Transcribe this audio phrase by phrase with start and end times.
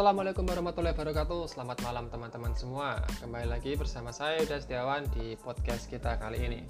[0.00, 1.44] Assalamualaikum warahmatullahi wabarakatuh.
[1.44, 3.04] Selamat malam teman-teman semua.
[3.20, 6.64] Kembali lagi bersama saya Yuda Setiawan di podcast kita kali ini.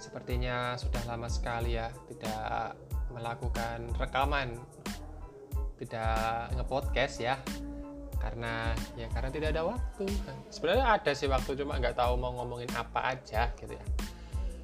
[0.00, 2.72] Sepertinya sudah lama sekali ya Tidak
[3.12, 4.56] melakukan rekaman
[5.76, 7.36] Tidak ngepodcast ya.
[8.16, 10.08] Karena ya karena tidak ada waktu.
[10.48, 13.84] Sebenarnya ada sih waktu Cuma nggak tahu mau ngomongin apa aja gitu ya.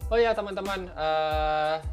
[0.09, 1.85] Oh ya teman-teman uh,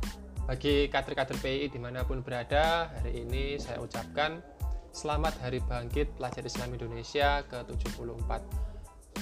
[0.48, 4.56] Bagi kader-kader PI di mana pun berada Hari ini saya ucapkan
[4.98, 8.42] Selamat Hari Bangkit Pelajar Islam Indonesia ke-74.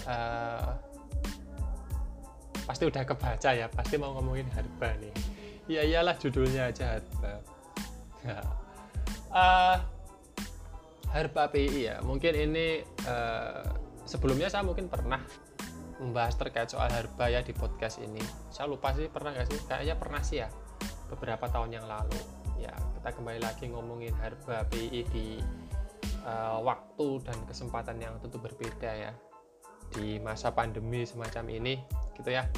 [0.07, 0.71] Uh,
[2.63, 5.11] Pasti udah kebaca ya, pasti mau ngomongin harba nih.
[5.67, 7.43] Ya iyalah judulnya aja harba.
[9.35, 9.77] Uh,
[11.11, 12.79] Harba PI ya, mungkin ini
[13.11, 13.67] uh,
[14.07, 15.19] sebelumnya saya mungkin pernah
[15.99, 18.23] membahas terkait soal harba ya di podcast ini.
[18.47, 20.47] Saya lupa sih pernah nggak sih, kayaknya pernah sih ya
[21.11, 22.15] beberapa tahun yang lalu.
[22.63, 25.37] Ya kita kembali lagi ngomongin harba PI di
[26.25, 29.11] uh, waktu dan kesempatan yang tentu berbeda ya
[29.93, 31.79] di masa pandemi semacam ini
[32.17, 32.49] gitu ya.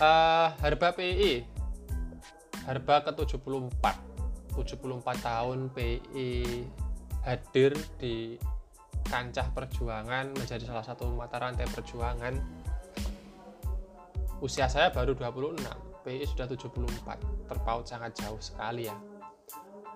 [0.00, 1.44] Uh, Harba PI
[2.64, 3.84] Harba ke-74.
[4.52, 6.28] 74 tahun PI
[7.24, 8.36] hadir di
[9.08, 12.36] kancah perjuangan menjadi salah satu mata rantai perjuangan.
[14.44, 15.56] Usia saya baru 26
[16.04, 19.11] PI sudah 74 terpaut sangat jauh sekali ya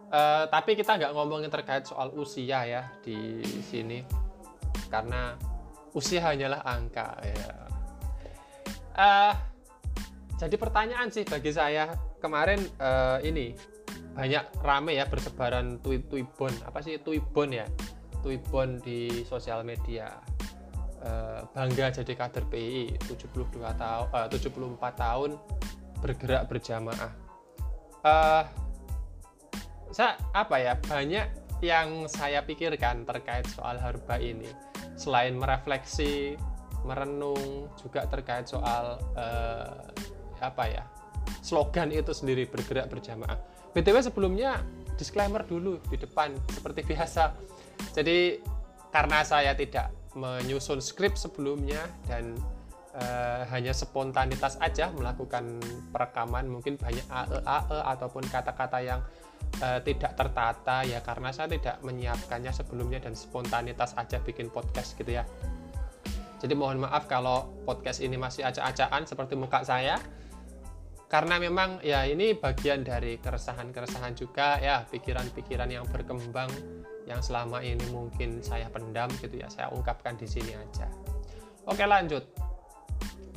[0.07, 4.07] Uh, tapi kita nggak ngomongin terkait soal usia ya di sini.
[4.87, 5.35] Karena
[5.99, 7.51] usia hanyalah angka ya.
[8.97, 9.35] Uh,
[10.39, 11.91] jadi pertanyaan sih bagi saya
[12.23, 13.57] kemarin uh, ini
[14.17, 17.67] banyak rame ya bersebaran tweet tweetbon apa sih tweetbon ya?
[18.23, 20.11] Tweetbon di sosial media.
[21.55, 25.39] Bangga jadi kader PI 72 tahun uh, 74 tahun
[26.03, 27.13] bergerak berjamaah
[29.95, 31.27] saya apa ya banyak
[31.65, 34.49] yang saya pikirkan terkait soal harba ini.
[34.97, 36.37] Selain merefleksi
[36.87, 39.83] merenung juga terkait soal uh,
[40.39, 40.85] apa ya
[41.43, 43.39] slogan itu sendiri bergerak berjamaah.
[43.75, 44.63] Btw sebelumnya
[44.97, 47.37] disclaimer dulu di depan seperti biasa.
[47.93, 48.41] Jadi
[48.95, 52.33] karena saya tidak menyusun skrip sebelumnya dan
[52.97, 55.61] uh, hanya spontanitas aja melakukan
[55.93, 59.01] perekaman mungkin banyak ae ae ataupun kata-kata yang
[59.63, 65.17] uh, tidak tertata ya karena saya tidak menyiapkannya sebelumnya dan spontanitas aja bikin podcast gitu
[65.17, 65.25] ya.
[66.37, 69.97] Jadi mohon maaf kalau podcast ini masih acak-acakan seperti muka saya.
[71.07, 76.51] Karena memang ya ini bagian dari keresahan-keresahan juga ya pikiran-pikiran yang berkembang
[77.07, 80.91] yang selama ini mungkin saya pendam gitu ya saya ungkapkan di sini aja.
[81.71, 82.27] Oke lanjut.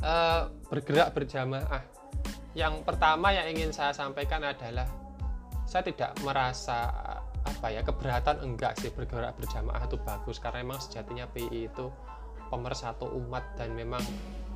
[0.01, 1.85] Uh, bergerak berjamaah.
[2.57, 4.89] Yang pertama yang ingin saya sampaikan adalah
[5.69, 6.89] saya tidak merasa
[7.45, 10.41] apa ya keberatan enggak sih bergerak berjamaah itu bagus.
[10.41, 11.93] Karena memang sejatinya PI itu
[12.49, 14.01] pemersatu umat dan memang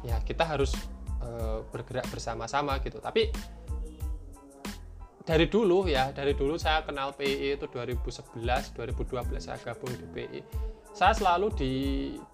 [0.02, 0.73] ya kita harus
[1.22, 2.97] e, bergerak bersama-sama gitu.
[2.97, 3.29] Tapi
[5.22, 10.40] dari dulu ya dari dulu saya kenal PI itu 2011 2012 saya gabung di PI
[10.94, 11.74] saya selalu di,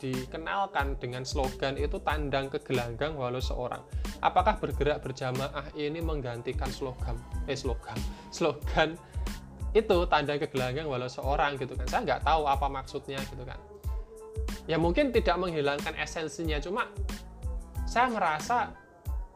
[0.04, 3.80] dikenalkan dengan slogan itu tandang ke gelanggang walau seorang.
[4.20, 7.16] Apakah bergerak berjamaah ini menggantikan slogan?
[7.48, 7.96] Eh slogan,
[8.36, 9.00] slogan
[9.72, 11.88] itu tandang ke gelanggang walau seorang gitu kan?
[11.88, 13.56] Saya nggak tahu apa maksudnya gitu kan.
[14.68, 16.92] Ya mungkin tidak menghilangkan esensinya, cuma
[17.88, 18.76] saya ngerasa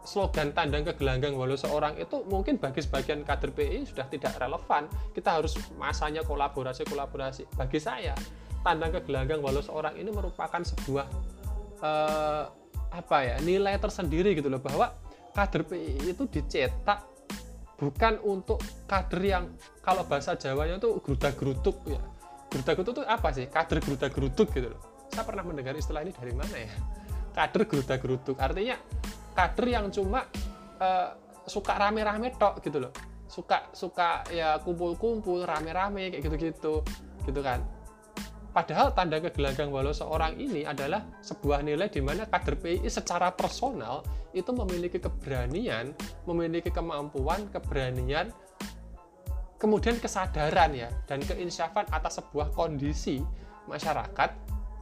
[0.03, 4.91] slogan tandang ke gelanggang walau seorang itu mungkin bagi sebagian kader PI sudah tidak relevan.
[5.15, 7.47] Kita harus masanya kolaborasi kolaborasi.
[7.55, 8.11] Bagi saya
[8.63, 11.05] tandang ke gelanggang walau seorang ini merupakan sebuah
[11.83, 12.43] uh,
[12.93, 14.95] apa ya nilai tersendiri gitu loh bahwa
[15.35, 17.03] kader PI itu dicetak
[17.75, 19.43] bukan untuk kader yang
[19.83, 21.99] kalau bahasa Jawanya itu geruda gerutuk ya.
[22.47, 23.45] Geruda gerutuk itu apa sih?
[23.51, 24.81] Kader geruda gerutuk gitu loh.
[25.11, 26.71] Saya pernah mendengar istilah ini dari mana ya?
[27.33, 28.79] Kader geruda gerutuk artinya
[29.33, 30.29] kader yang cuma
[30.79, 31.17] uh,
[31.49, 32.93] suka rame-rame tok gitu loh.
[33.27, 36.85] Suka suka ya kumpul-kumpul rame-rame kayak gitu-gitu
[37.25, 37.65] gitu kan
[38.53, 44.05] Padahal tanda kegelanggang walau seorang ini adalah sebuah nilai di mana kader PI secara personal
[44.29, 45.89] itu memiliki keberanian,
[46.29, 48.29] memiliki kemampuan, keberanian,
[49.57, 53.25] kemudian kesadaran ya, dan keinsyafan atas sebuah kondisi
[53.65, 54.29] masyarakat.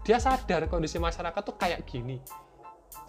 [0.04, 2.20] Dia sadar kondisi masyarakat tuh kayak gini.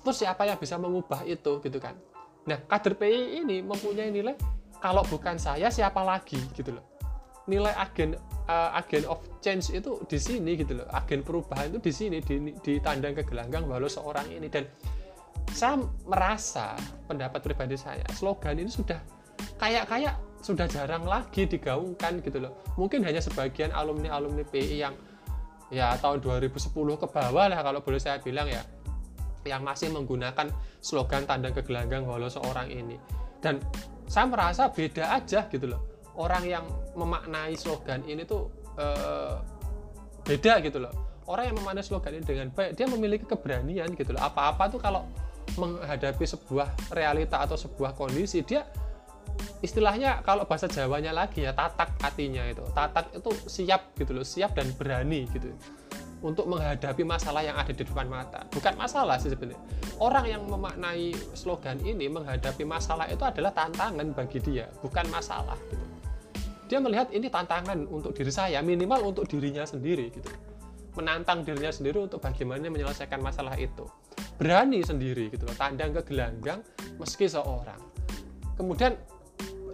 [0.07, 1.99] Terus siapa yang bisa mengubah itu gitu kan?
[2.47, 4.39] Nah, kader PI ini mempunyai nilai
[4.79, 6.92] kalau bukan saya siapa lagi gitu loh.
[7.53, 8.17] Nilai agen
[8.49, 10.89] uh, agen of change itu di sini gitu loh.
[10.89, 14.49] Agen perubahan itu di sini di, di tandang kegelanggang walau seorang ini.
[14.49, 14.65] Dan
[15.53, 15.77] saya
[16.09, 16.73] merasa
[17.05, 18.97] pendapat pribadi saya slogan ini sudah
[19.61, 22.57] kayak kayak sudah jarang lagi digaungkan gitu loh.
[22.81, 24.95] Mungkin hanya sebagian alumni alumni PI yang
[25.69, 28.65] ya tahun 2010 ke bawah lah kalau boleh saya bilang ya
[29.45, 30.49] yang masih menggunakan
[30.81, 32.97] slogan tandang ke gelanggang walau seorang ini.
[33.43, 33.61] Dan
[34.09, 39.37] saya merasa beda aja gitu loh orang yang memaknai slogan ini tuh eh,
[40.27, 40.93] beda gitu loh.
[41.25, 44.23] Orang yang memaknai slogan ini dengan baik dia memiliki keberanian gitu loh.
[44.23, 45.07] Apa-apa tuh kalau
[45.57, 48.65] menghadapi sebuah realita atau sebuah kondisi dia
[49.61, 52.63] istilahnya kalau bahasa Jawanya lagi ya tatak hatinya itu.
[52.73, 55.53] Tatak itu siap gitu loh siap dan berani gitu
[56.23, 58.47] untuk menghadapi masalah yang ada di depan mata.
[58.55, 59.59] Bukan masalah sih sebenarnya.
[59.99, 65.92] Orang yang memaknai slogan ini menghadapi masalah itu adalah tantangan bagi dia bukan masalah gitu
[66.73, 70.33] dia melihat ini tantangan untuk diri saya minimal untuk dirinya sendiri gitu.
[70.97, 73.85] Menantang dirinya sendiri untuk bagaimana menyelesaikan masalah itu.
[74.41, 76.65] Berani sendiri gitu loh tandang ke gelanggang
[76.97, 77.77] meski seorang.
[78.57, 78.97] Kemudian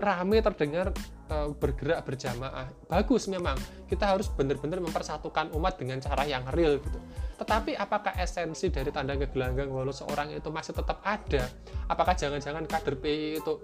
[0.03, 0.91] rame terdengar
[1.31, 2.67] e, bergerak berjamaah.
[2.91, 3.55] Bagus memang
[3.87, 6.99] kita harus benar-benar mempersatukan umat dengan cara yang real gitu.
[7.39, 11.47] Tetapi apakah esensi dari tanda ke gelanggang walau seorang itu masih tetap ada?
[11.87, 13.55] Apakah jangan-jangan kader PI itu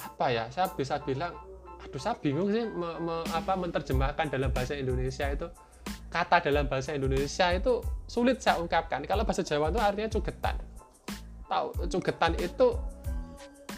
[0.00, 1.51] apa ya saya bisa bilang
[1.82, 5.50] aduh saya bingung sih me, me, apa menerjemahkan dalam bahasa Indonesia itu.
[6.12, 9.02] Kata dalam bahasa Indonesia itu sulit saya ungkapkan.
[9.08, 10.56] Kalau bahasa Jawa itu artinya cugetan.
[11.48, 12.66] Tahu cugetan itu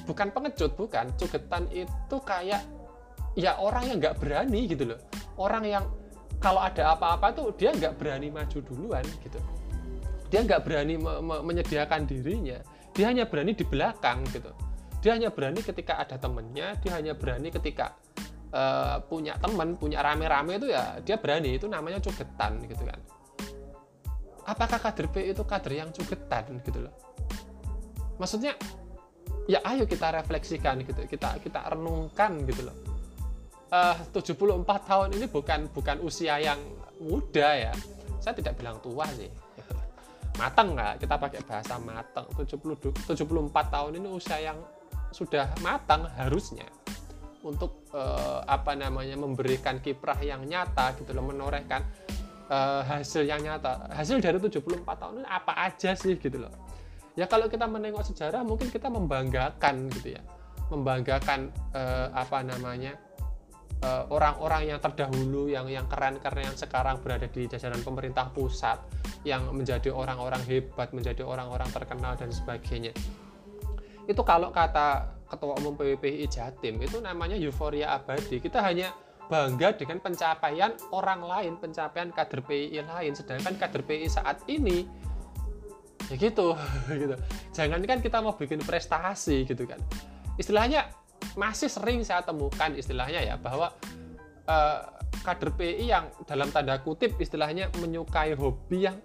[0.05, 1.15] bukan pengecut bukan.
[1.15, 2.63] Cugetan itu kayak
[3.39, 5.01] ya orang yang nggak berani gitu loh.
[5.39, 5.87] Orang yang
[6.43, 9.39] kalau ada apa-apa tuh dia nggak berani maju duluan gitu.
[10.29, 12.59] Dia nggak berani me me menyediakan dirinya.
[12.95, 14.51] Dia hanya berani di belakang gitu
[15.05, 17.93] dia hanya berani ketika ada temennya dia hanya berani ketika
[18.57, 21.61] uh, punya teman punya rame-rame itu ya dia berani.
[21.61, 22.97] Itu namanya cugetan gitu kan.
[24.49, 26.95] Apakah kader P itu kader yang cugetan gitu loh?
[28.17, 28.57] Maksudnya
[29.45, 32.77] ya ayo kita refleksikan gitu kita kita renungkan gitu loh.
[33.69, 36.61] Uh, 74 tahun ini bukan bukan usia yang
[36.97, 37.73] muda ya.
[38.25, 39.29] Saya tidak bilang tua sih.
[40.41, 43.13] Matang nggak kita pakai bahasa matang 70 74
[43.69, 44.59] tahun ini usia yang
[45.15, 46.67] sudah matang harusnya
[47.47, 51.87] untuk uh, apa namanya memberikan kiprah yang nyata gitu loh menorehkan
[52.51, 53.95] uh, hasil yang nyata.
[53.95, 56.51] Hasil dari 74 tahun ini apa aja sih gitu loh.
[57.15, 60.23] Ya kalau kita menengok sejarah mungkin kita membanggakan gitu ya.
[60.73, 62.99] Membanggakan eh, apa namanya
[63.79, 68.83] eh, orang-orang yang terdahulu yang yang keren-keren yang sekarang berada di jajaran pemerintah pusat
[69.23, 72.91] yang menjadi orang-orang hebat menjadi orang-orang terkenal dan sebagainya
[74.05, 78.39] itu kalau kata ketua umum PWPI Jatim itu namanya euforia abadi.
[78.39, 78.93] Kita hanya
[79.25, 83.13] bangga dengan pencapaian orang lain pencapaian kader PI lain.
[83.17, 84.85] Sedangkan kader PI saat ini
[86.13, 86.53] ya gitu
[87.03, 87.17] gitu.
[87.57, 89.81] Jangan kan kita mau bikin prestasi gitu kan.
[90.37, 90.93] Istilahnya
[91.35, 93.73] masih sering saya temukan istilahnya ya bahwa
[94.45, 94.79] uh,
[95.25, 99.01] kader PI yang dalam tanda kutip istilahnya menyukai hobi yang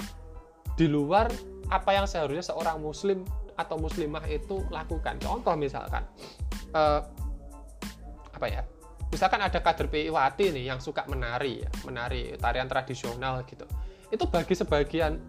[0.75, 1.31] di luar
[1.71, 3.23] apa yang seharusnya seorang muslim
[3.59, 6.07] atau muslimah itu lakukan contoh misalkan
[6.71, 7.03] uh,
[8.31, 8.61] apa ya
[9.11, 13.67] misalkan ada kader PI Wati nih yang suka menari ya menari tarian tradisional gitu
[14.09, 15.19] itu bagi sebagian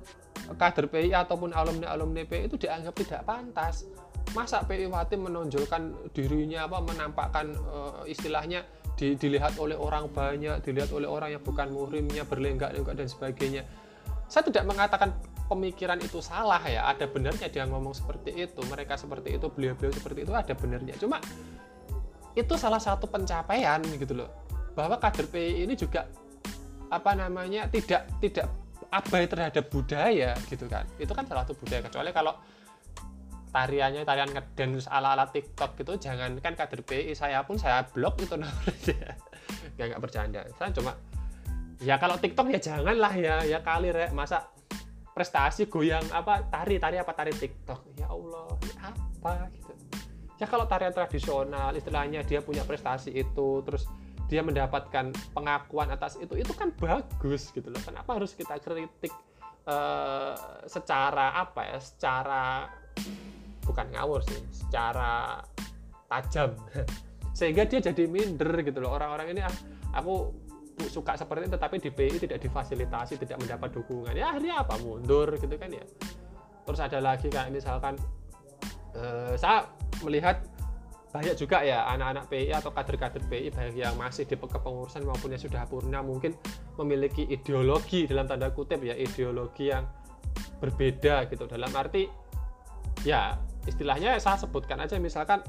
[0.56, 3.86] kader PI ataupun alumni-alumni PI itu dianggap tidak pantas.
[4.32, 8.62] Masa PI Wati menonjolkan dirinya apa menampakkan uh, istilahnya
[8.94, 13.62] di, dilihat oleh orang banyak, dilihat oleh orang yang bukan muhrimnya, berlenggak-lenggak dan sebagainya.
[14.30, 15.10] Saya tidak mengatakan
[15.50, 20.22] pemikiran itu salah ya, ada benarnya dia ngomong seperti itu, mereka seperti itu, beliau-beliau seperti
[20.22, 20.94] itu ada benarnya.
[20.94, 21.18] Cuma
[22.38, 24.30] itu salah satu pencapaian gitu loh.
[24.78, 26.06] Bahwa kader PI ini juga
[26.90, 28.50] apa namanya tidak tidak
[28.90, 32.34] abai terhadap budaya gitu kan itu kan salah satu budaya kecuali kalau
[33.54, 38.18] tariannya tarian ngedance ala ala TikTok gitu jangan kan kader PI saya pun saya blok
[38.18, 39.14] itu namanya
[39.78, 40.98] ya nggak bercanda saya cuma
[41.78, 44.50] ya kalau TikTok ya jangan lah ya ya kali rek masa
[45.10, 47.98] prestasi goyang apa tari tari apa tari TikTok.
[47.98, 49.72] Ya Allah apa gitu.
[50.40, 53.84] Ya kalau tarian tradisional istilahnya dia punya prestasi itu terus
[54.30, 57.82] dia mendapatkan pengakuan atas itu itu kan bagus gitu loh.
[57.82, 59.12] Kenapa harus kita kritik
[59.66, 62.70] uh, secara apa ya secara
[63.66, 65.42] bukan ngawur sih secara
[66.08, 66.56] tajam.
[67.38, 68.94] Sehingga dia jadi minder gitu loh.
[68.96, 69.54] Orang-orang ini ah,
[69.94, 70.34] aku
[70.88, 74.14] suka seperti itu tapi di PI tidak difasilitasi tidak mendapat dukungan.
[74.16, 74.78] Ya akhirnya apa?
[74.80, 75.84] Mundur gitu kan ya.
[76.64, 77.98] Terus ada lagi kayak misalkan
[78.94, 79.66] uh, saya
[80.06, 80.40] melihat
[81.10, 85.42] banyak juga ya anak-anak PI atau kader-kader PI baik yang masih di kepengurusan maupun yang
[85.42, 86.38] sudah purna mungkin
[86.78, 89.90] memiliki ideologi dalam tanda kutip ya ideologi yang
[90.62, 91.50] berbeda gitu.
[91.50, 92.06] Dalam arti
[93.02, 93.34] ya
[93.66, 95.42] istilahnya saya sebutkan aja misalkan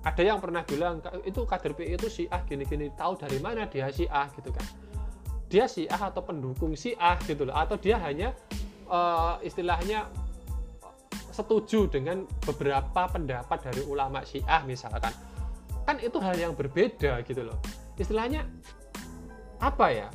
[0.00, 3.92] ada yang pernah bilang itu kader PI itu si ah gini-gini tahu dari mana dia
[3.92, 4.64] si ah gitu kan.
[5.50, 7.52] Dia si A atau pendukung si A gitu loh.
[7.52, 8.32] Atau dia hanya
[8.88, 10.08] uh, istilahnya
[11.34, 15.12] setuju dengan beberapa pendapat dari ulama Syiah misalkan.
[15.84, 17.58] Kan itu hal yang berbeda gitu loh.
[18.00, 18.48] Istilahnya
[19.60, 20.08] apa ya?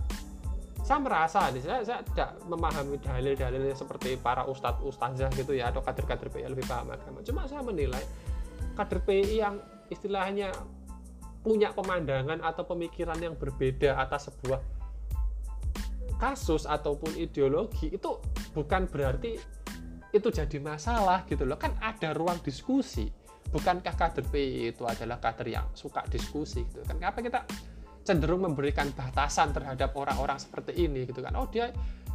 [0.85, 6.29] Saya merasa saya, saya tidak memahami dalil-dalil seperti para ustadz ustazah gitu ya atau kader-kader
[6.29, 7.21] PI lebih paham agama.
[7.21, 8.01] Cuma saya menilai
[8.77, 9.57] kader PI yang
[9.89, 10.49] istilahnya
[11.45, 14.57] punya pemandangan atau pemikiran yang berbeda atas sebuah
[16.17, 18.17] kasus ataupun ideologi itu
[18.55, 19.37] bukan berarti
[20.15, 21.59] itu jadi masalah gitu loh.
[21.59, 23.11] Kan ada ruang diskusi.
[23.51, 26.97] Bukankah kader PI itu adalah kader yang suka diskusi gitu kan?
[26.97, 27.39] Kenapa kita
[28.01, 31.35] cenderung memberikan batasan terhadap orang-orang seperti ini gitu kan?
[31.37, 31.69] Oh dia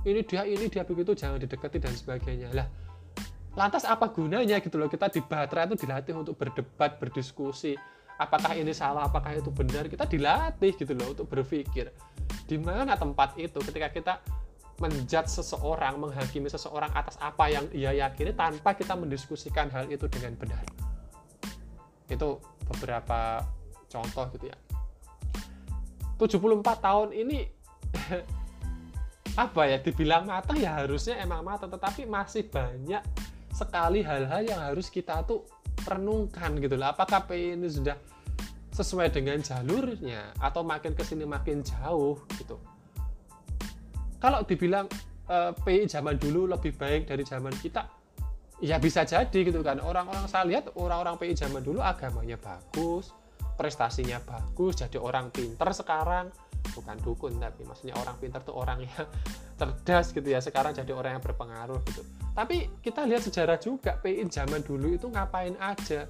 [0.04, 2.50] ini dia ini dia begitu jangan didekati dan sebagainya.
[2.56, 2.66] Lah
[3.60, 7.76] lantas apa gunanya gitu loh kita di Batra itu dilatih untuk berdebat berdiskusi
[8.16, 11.92] apakah ini salah apakah itu benar kita dilatih gitu loh untuk berpikir
[12.48, 14.14] di mana tempat itu ketika kita
[14.80, 20.32] menjat seseorang, menghakimi seseorang atas apa yang ia yakini tanpa kita mendiskusikan hal itu dengan
[20.40, 20.64] benar.
[22.08, 23.44] Itu beberapa
[23.92, 24.56] contoh gitu ya.
[26.16, 27.44] 74 tahun ini
[29.44, 33.00] apa ya dibilang matang ya harusnya emang matang tetapi masih banyak
[33.54, 35.46] sekali hal-hal yang harus kita tuh
[35.86, 36.92] renungkan gitu loh.
[36.92, 37.96] Apakah PI ini sudah
[38.70, 42.56] sesuai dengan jalurnya atau makin ke sini makin jauh gitu?
[44.20, 44.86] Kalau dibilang
[45.28, 47.88] uh, eh, PI zaman dulu lebih baik dari zaman kita
[48.60, 49.80] ya bisa jadi gitu kan.
[49.80, 53.12] Orang-orang saya lihat orang-orang PI zaman dulu agamanya bagus
[53.56, 56.28] prestasinya bagus jadi orang pinter sekarang.
[56.76, 59.04] Bukan dukun tapi maksudnya orang pinter tuh orang yang
[59.58, 60.44] cerdas gitu ya.
[60.44, 65.10] Sekarang jadi orang yang berpengaruh gitu tapi kita lihat sejarah juga PI zaman dulu itu
[65.10, 66.06] ngapain aja.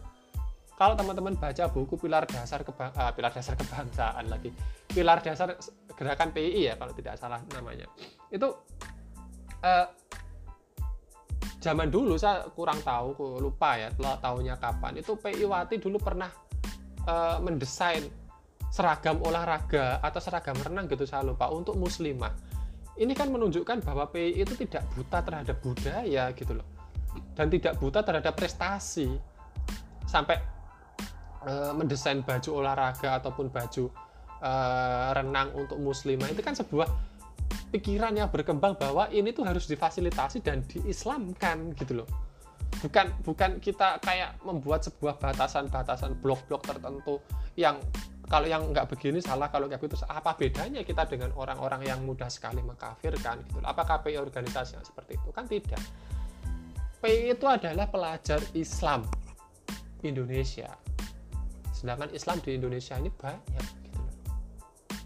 [0.76, 4.48] Kalau teman-teman baca buku pilar dasar kebang uh, pilar dasar kebangsaan lagi.
[4.88, 5.56] Pilar dasar
[5.92, 7.84] gerakan PII ya kalau tidak salah namanya.
[8.32, 8.56] Itu
[9.60, 9.86] uh,
[11.60, 15.04] zaman dulu saya kurang tahu lupa ya tahunnya kapan.
[15.04, 16.32] Itu PI Wati dulu pernah
[17.04, 18.08] uh, mendesain
[18.72, 22.30] seragam olahraga atau seragam renang gitu saya lupa untuk muslimah
[23.00, 26.66] ini kan menunjukkan bahwa PI itu tidak buta terhadap budaya gitu loh.
[27.32, 29.16] Dan tidak buta terhadap prestasi.
[30.04, 30.36] Sampai
[31.48, 33.88] uh, mendesain baju olahraga ataupun baju
[34.44, 36.88] uh, renang untuk muslimah itu kan sebuah
[37.70, 42.08] pikiran yang berkembang bahwa ini tuh harus difasilitasi dan diislamkan gitu loh.
[42.84, 47.22] Bukan bukan kita kayak membuat sebuah batasan-batasan blok-blok tertentu
[47.56, 47.80] yang
[48.30, 49.98] kalau yang nggak begini salah kalau kayak gitu.
[50.06, 53.66] Apa bedanya kita dengan orang-orang yang mudah sekali mengkafirkan gitu loh.
[53.66, 55.28] apakah PI organisasi yang seperti itu?
[55.34, 55.82] Kan tidak.
[57.02, 59.02] PI itu adalah pelajar Islam
[60.06, 60.70] Indonesia.
[61.74, 63.82] Sedangkan Islam di Indonesia ini banyak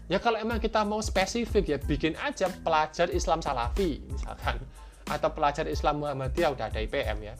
[0.05, 4.61] ya kalau emang kita mau spesifik ya bikin aja pelajar Islam Salafi misalkan.
[5.05, 7.33] Atau pelajar Islam Muhammadiyah udah ada IPM ya.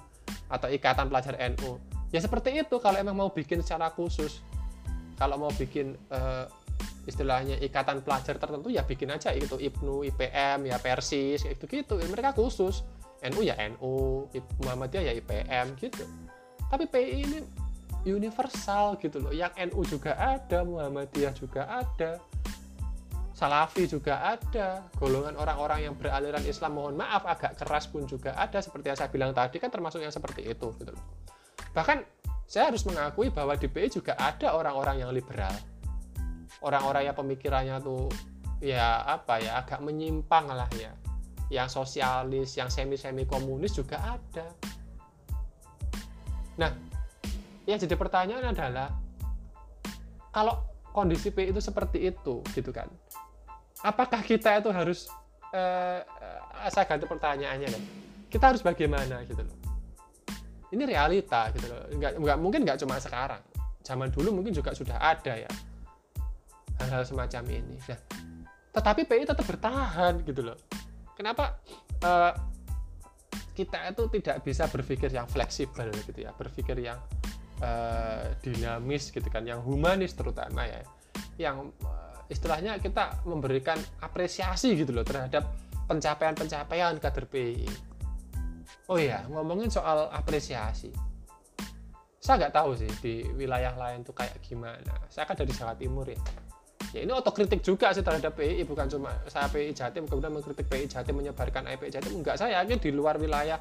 [0.50, 1.77] Atau ikatan pelajar NU
[2.15, 4.39] ya seperti itu kalau emang mau bikin secara khusus
[5.15, 6.45] kalau mau bikin uh,
[7.05, 12.36] istilahnya ikatan pelajar tertentu ya bikin aja itu Ibnu IPM ya Persis itu gitu mereka
[12.36, 12.84] khusus.
[13.25, 14.27] NU ya NU
[14.62, 16.05] Muhammadiyah ya IPM gitu.
[16.69, 17.39] Tapi PI ini
[18.05, 19.34] universal gitu loh.
[19.34, 22.22] Yang NU juga ada Muhammadiyah juga ada
[23.36, 28.63] Salafi juga ada, golongan orang-orang yang beraliran Islam mohon maaf agak keras pun juga ada
[28.63, 31.03] seperti yang saya bilang tadi kan termasuk yang seperti itu gitu loh.
[31.75, 31.98] Bahkan
[32.46, 35.54] saya harus mengakui bahwa di PI juga ada orang-orang yang liberal.
[36.62, 38.10] Orang-orang yang pemikirannya tuh
[38.64, 40.94] ya apa ya agak menyimpang lah ya.
[41.50, 44.48] Yang sosialis, yang semi-semi komunis juga ada.
[46.58, 46.72] Nah,
[47.66, 48.90] yang jadi pertanyaan adalah
[50.30, 50.62] kalau
[50.96, 52.88] kondisi PI itu seperti itu gitu kan
[53.84, 55.12] apakah kita itu harus
[55.52, 56.00] uh,
[56.72, 57.84] saya ganti pertanyaannya kan
[58.32, 59.64] kita harus bagaimana gitu loh
[60.75, 61.88] ini realita gitu loh.
[61.96, 63.39] Nggak, nggak mungkin nggak cuma sekarang.
[63.82, 65.51] Zaman dulu mungkin juga sudah ada ya.
[66.84, 67.79] Hal-hal semacam ini.
[67.88, 68.00] Nah
[68.75, 70.60] tetapi PI tetap bertahan gitu loh.
[71.15, 71.63] Kenapa
[72.03, 72.36] uh,
[73.55, 76.36] kita itu tidak bisa berpikir yang fleksibel gitu ya.
[76.36, 77.00] Berpikir yang
[77.63, 79.48] uh, dinamis gitu kan.
[79.48, 80.84] Yang humanis terutama ya.
[81.39, 81.72] Yang
[82.27, 85.48] istilahnya kita memberikan apresiasi gitu loh terhadap
[85.88, 87.95] pencapaian-pencapaian kader PI.
[88.86, 90.94] Oh iya, ngomongin soal apresiasi.
[92.22, 94.94] Saya nggak tahu sih di wilayah lain tuh kayak gimana.
[95.10, 96.18] Saya kan dari Jawa Timur ya.
[96.94, 100.88] Ya ini otokritik juga sih terhadap PI, bukan cuma saya PI Jatim kemudian mengkritik PI
[100.88, 102.24] Jatim menyebarkan IP Jatim.
[102.24, 103.60] Enggak, saya yakin di luar wilayah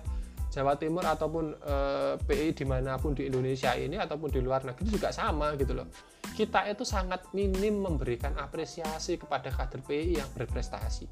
[0.55, 4.87] Jawa Timur ataupun eh, PI di mana pun di Indonesia ini ataupun di luar negeri
[4.87, 5.91] juga sama gitu loh
[6.39, 11.11] kita itu sangat minim memberikan apresiasi kepada kader PI yang berprestasi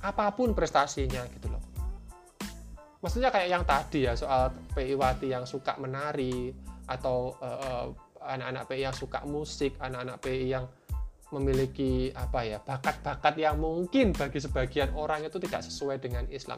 [0.00, 1.60] apa pun prestasinya gitu loh
[2.98, 6.50] maksudnya kayak yang tadi ya soal PI Wati yang suka menari
[6.90, 7.86] atau eh, eh,
[8.18, 10.64] anak-anak PI yang suka musik anak-anak PI yang
[11.28, 16.56] memiliki apa ya bakat-bakat yang mungkin bagi sebagian orang itu tidak sesuai dengan Islam.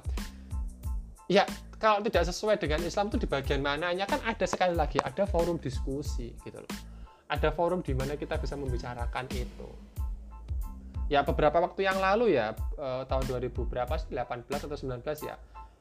[1.27, 1.47] Ya
[1.83, 5.59] kalau tidak sesuai dengan Islam itu di bagian mananya kan ada sekali lagi ada forum
[5.59, 6.73] diskusi gitu loh.
[7.31, 9.69] Ada forum di mana kita bisa membicarakan itu.
[11.11, 14.15] Ya beberapa waktu yang lalu ya eh, tahun 2000 berapa sih?
[14.15, 15.35] 18 atau 19 ya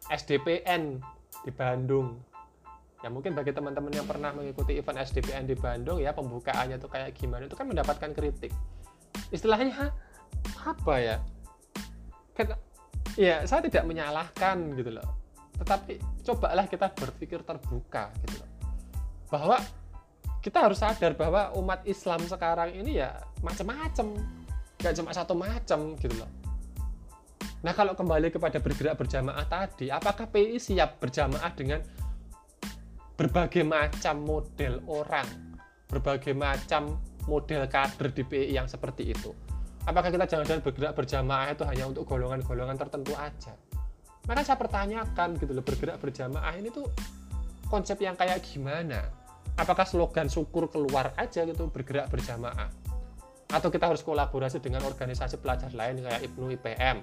[0.08, 1.04] SDPN
[1.44, 2.16] di Bandung.
[3.00, 7.16] Ya mungkin bagi teman-teman yang pernah mengikuti event SDPN di Bandung ya pembukaannya tuh kayak
[7.16, 8.52] gimana itu kan mendapatkan kritik.
[9.32, 9.92] Istilahnya
[10.64, 11.18] apa ya?
[12.36, 12.56] Kan
[13.16, 15.08] ya saya tidak menyalahkan gitu loh.
[15.60, 18.50] Tetapi cobalah kita berpikir terbuka gitu loh.
[19.32, 19.58] Bahwa
[20.40, 24.16] kita harus sadar bahwa umat Islam sekarang ini ya macam-macam
[24.80, 26.39] nggak cuma satu macam gitu loh
[27.60, 31.84] nah kalau kembali kepada bergerak berjamaah tadi apakah PI siap berjamaah dengan
[33.20, 35.50] berbagai macam model orang
[35.90, 39.34] berbagai macam model kader di PI yang seperti itu?
[39.90, 43.58] Apakah kita jangan-jangan bergerak berjamaah itu hanya untuk golongan-golongan tertentu aja?
[44.30, 46.86] Maka saya pertanyakan gitu loh bergerak berjamaah ini tuh
[47.74, 49.10] konsep yang kayak gimana?
[49.58, 52.70] Apakah slogan syukur keluar aja gitu bergerak berjamaah?
[53.50, 57.02] Atau kita harus kolaborasi dengan organisasi pelajar lain kayak IPNU IPM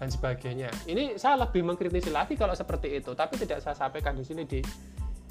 [0.00, 4.24] dan sebagainya ini saya lebih mengkritisi lagi kalau seperti itu tapi tidak saya sampaikan di
[4.24, 4.64] sini di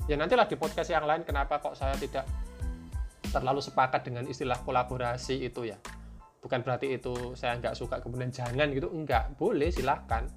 [0.06, 2.30] ya nantilah di podcast yang lain kenapa kok saya tidak
[3.34, 5.78] terlalu sepakat dengan istilah kolaborasi itu ya
[6.40, 10.30] bukan berarti itu saya nggak suka kemudian jangan gitu enggak boleh silahkan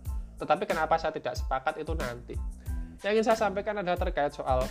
[0.42, 2.34] tetapi kenapa saya tidak sepakat itu nanti.
[3.06, 4.66] Yang ingin saya sampaikan adalah terkait soal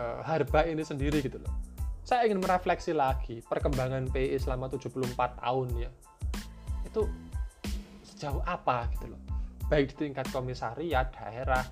[0.00, 1.52] uh, harba ini sendiri gitu loh.
[2.00, 5.90] Saya ingin merefleksi lagi perkembangan PI selama 74 tahun ya.
[6.88, 7.12] Itu
[8.22, 9.18] sejauh apa gitu loh.
[9.66, 11.66] Baik di tingkat komisariat, daerah,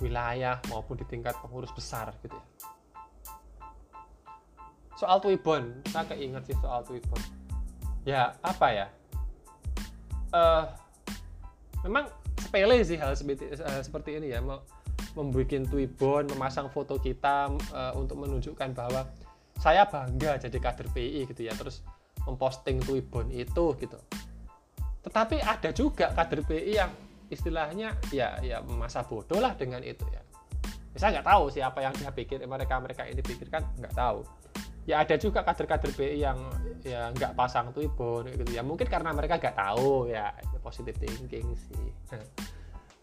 [0.00, 2.46] wilayah maupun di tingkat pengurus besar gitu ya.
[4.96, 7.20] Soal Twibbon, saya keinget sih soal Twibbon.
[8.08, 8.86] Ya, apa ya?
[10.32, 10.72] Uh,
[11.84, 12.08] memang
[12.40, 14.64] sepele sih hal seperti, uh, seperti ini ya mau
[15.12, 19.10] membuat twibbon memasang foto kita uh, untuk menunjukkan bahwa
[19.58, 21.82] saya bangga jadi kader PI gitu ya terus
[22.22, 23.98] memposting twibbon itu gitu
[25.00, 26.92] tetapi ada juga kader PI yang
[27.30, 30.20] istilahnya ya ya masa bodoh lah dengan itu ya,
[30.92, 34.26] ya saya nggak tahu siapa yang dia pikir mereka mereka ini pikirkan nggak tahu.
[34.88, 36.40] Ya ada juga kader-kader BI yang
[36.82, 38.50] ya nggak pasang twibbon gitu.
[38.50, 40.34] Ya mungkin karena mereka nggak tahu ya
[40.64, 41.86] positive thinking sih.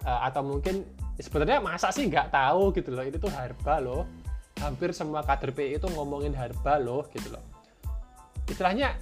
[0.03, 0.83] Uh, atau mungkin
[1.15, 3.07] sebenarnya masa sih nggak tahu gitu loh.
[3.07, 4.03] Itu tuh harba loh.
[4.59, 7.45] Hampir semua kader PI itu ngomongin harba loh gitu loh.
[8.49, 8.97] Istilahnya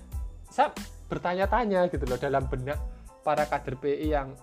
[0.51, 0.69] saya
[1.05, 2.79] bertanya-tanya gitu loh dalam benak
[3.21, 4.33] para kader PI yang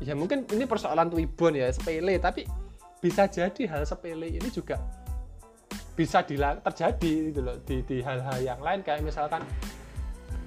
[0.00, 2.44] ya mungkin ini persoalan twibbon ya sepele tapi
[3.00, 4.80] bisa jadi hal sepele ini juga
[5.96, 8.84] bisa terjadi gitu loh di, di hal-hal yang lain.
[8.84, 9.42] Kayak misalkan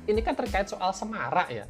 [0.06, 1.66] ini kan terkait soal semarak ya.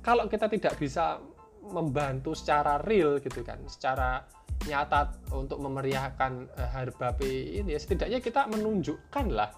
[0.00, 1.20] Kalau kita tidak bisa
[1.62, 4.26] membantu secara real gitu kan secara
[4.66, 9.50] nyata untuk memeriahkan uh, harba PI ini ya setidaknya kita menunjukkan lah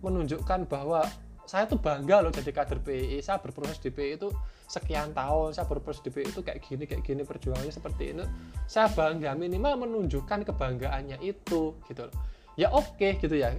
[0.00, 1.04] menunjukkan bahwa
[1.42, 4.28] saya tuh bangga loh jadi kader PI saya berproses di PI itu
[4.70, 8.24] sekian tahun saya berproses di PI itu kayak gini kayak gini perjuangannya seperti ini.
[8.64, 12.14] Saya bangga minimal menunjukkan kebanggaannya itu gitu loh.
[12.54, 13.52] Ya oke okay, gitu ya.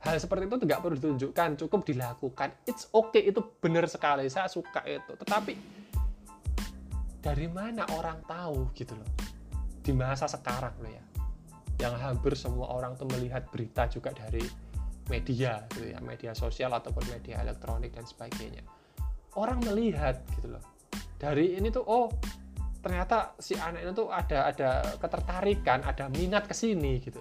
[0.00, 2.48] Hal seperti itu tidak perlu ditunjukkan cukup dilakukan.
[2.64, 5.12] It's okay itu benar sekali saya suka itu.
[5.12, 5.52] Tetapi
[7.20, 9.08] dari mana orang tahu gitu loh
[9.80, 11.04] di masa sekarang loh ya
[11.80, 14.44] yang hampir semua orang tuh melihat berita juga dari
[15.10, 18.62] media gitu ya media sosial ataupun media elektronik dan sebagainya.
[19.34, 20.62] Orang melihat gitu loh.
[21.18, 22.08] Dari ini tuh oh
[22.80, 27.20] ternyata si anak itu ada ada ketertarikan ada minat ke sini gitu.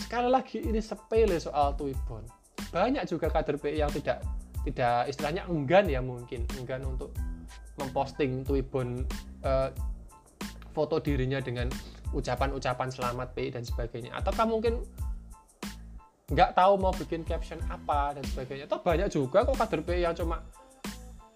[0.00, 2.24] Sekali lagi ini sepele soal Twibbon.
[2.72, 4.24] Banyak juga kader PI yang tidak
[4.64, 7.12] tidak istilahnya enggan ya mungkin enggan untuk
[7.78, 9.04] memposting Twibbon
[9.44, 9.70] uh,
[10.72, 11.68] foto dirinya dengan
[12.12, 14.12] ucapan-ucapan selamat PI dan sebagainya.
[14.12, 14.84] Ataukah mungkin
[16.32, 18.64] nggak tahu mau bikin caption apa dan sebagainya.
[18.64, 20.40] Atau banyak juga kok kader PI yang cuma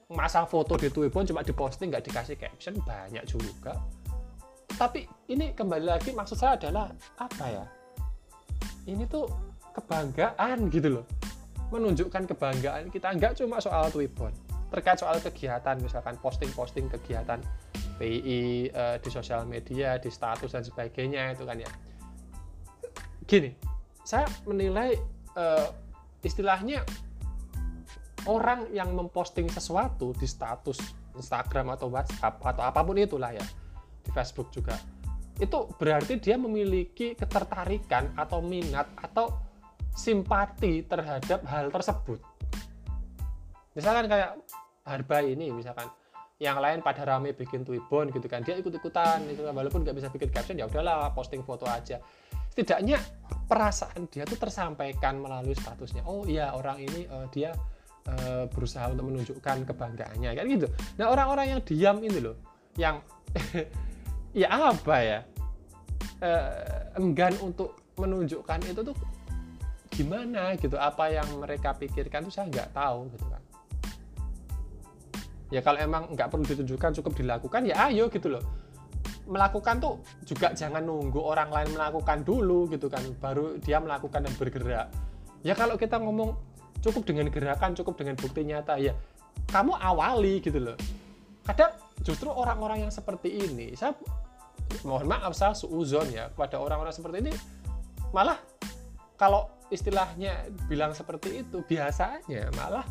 [0.09, 3.77] masang foto di Twibbon cuma diposting nggak dikasih caption banyak juga.
[4.73, 6.89] Tapi ini kembali lagi maksud saya adalah
[7.21, 7.65] apa ya?
[8.89, 9.29] Ini tuh
[9.77, 11.05] kebanggaan gitu loh.
[11.69, 14.33] Menunjukkan kebanggaan kita nggak cuma soal Twibbon
[14.67, 17.39] terkait soal kegiatan misalkan posting-posting kegiatan
[18.03, 21.71] PI uh, di sosial media di status dan sebagainya itu kan ya.
[23.27, 23.76] Gini
[24.07, 24.95] saya menilai
[25.35, 25.67] uh,
[26.23, 26.87] istilahnya
[28.31, 30.79] orang yang memposting sesuatu di status
[31.19, 33.43] Instagram atau WhatsApp atau apa pun itulah ya
[34.07, 34.79] di Facebook juga
[35.37, 39.29] itu berarti dia memiliki ketertarikan atau minat atau
[39.97, 42.21] simpati terhadap hal tersebut.
[43.77, 44.41] Misalkan kayak
[44.85, 45.89] harba ini misalkan.
[46.37, 49.57] Yang lain pada rame bikin twibbon gitu kan dia ikut-ikutan itu kan.
[49.57, 51.97] Walaupun nggak bisa bikin caption ya udahlah posting foto aja
[52.57, 52.97] setidaknya
[53.45, 56.09] perasaan dia tuh tersampaikan melalui statusnya.
[56.09, 57.53] Oh iya orang ini uh, dia
[58.09, 60.67] uh, berusaha untuk menunjukkan kebanggaannya kan gitu.
[60.97, 62.41] Nah orang-orang yang diam ini loh
[62.81, 63.05] yang
[64.41, 65.19] ya apa ya
[66.25, 68.97] uh, enggan untuk menunjukkan itu tuh
[69.93, 70.81] gimana gitu?
[70.81, 73.43] Apa yang mereka pikirkan tuh saya nggak tahu gitu kan.
[75.53, 78.66] Ya kalau emang nggak perlu ditunjukkan cukup dilakukan ya ayo gitu loh
[79.27, 84.35] melakukan tuh juga jangan nunggu orang lain melakukan dulu gitu kan baru dia melakukan dan
[84.39, 84.89] bergerak.
[85.43, 86.39] Ya kalau kita ngomong
[86.83, 88.95] cukup dengan gerakan cukup dengan bukti nyata ya
[89.51, 90.79] kamu awali gitu loh.
[91.47, 93.95] Kadang justru orang-orang yang seperti ini saya
[94.83, 97.33] mohon maaf saya suuzon ya kepada orang-orang seperti ini
[98.11, 98.39] malah
[99.19, 102.87] kalau istilahnya bilang seperti itu biasanya malah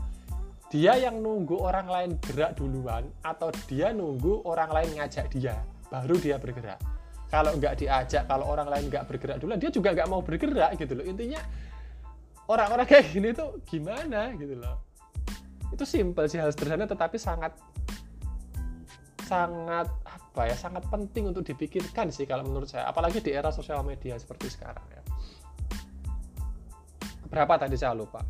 [0.71, 5.55] dia yang nunggu orang lain gerak duluan atau dia nunggu orang lain ngajak dia
[5.89, 6.79] baru dia bergerak.
[7.29, 10.93] Kalau nggak diajak kalau orang lain nggak bergerak duluan dia juga nggak mau bergerak gitu
[10.97, 11.05] loh.
[11.05, 11.41] Intinya
[12.47, 14.85] orang-orang kayak gini tuh gimana gitu loh.
[15.73, 17.57] Itu simpel sih hal sederhana tetapi sangat
[19.25, 22.85] sangat apa ya sangat penting untuk dipikirkan sih kalau menurut saya.
[22.87, 25.01] Apalagi di era sosial media seperti sekarang ya.
[27.25, 28.21] Berapa tadi saya lupa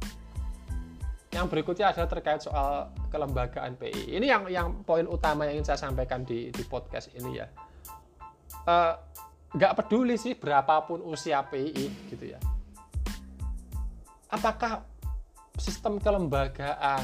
[1.36, 4.16] yang berikutnya adalah terkait soal kelembagaan PI.
[4.16, 7.48] Ini yang yang poin utama yang ingin saya sampaikan di, di podcast ini ya.
[8.64, 8.96] Uh,
[9.76, 12.40] peduli sih berapapun usia PI gitu ya.
[14.32, 14.88] Apakah
[15.60, 17.04] sistem kelembagaan,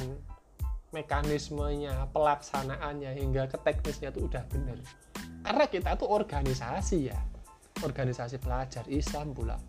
[0.96, 4.80] mekanismenya, pelaksanaannya hingga ke teknisnya itu udah benar.
[5.44, 7.20] Karena kita tuh organisasi ya,
[7.84, 9.60] organisasi pelajar Islam pula.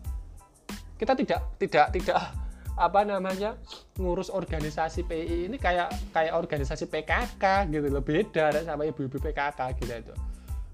[0.95, 2.42] Kita tidak tidak tidak
[2.73, 3.53] apa namanya
[4.01, 8.01] ngurus organisasi PI ini kayak kayak organisasi PKK gitu loh.
[8.01, 10.15] Beda sama ibu-ibu PKK gitu itu.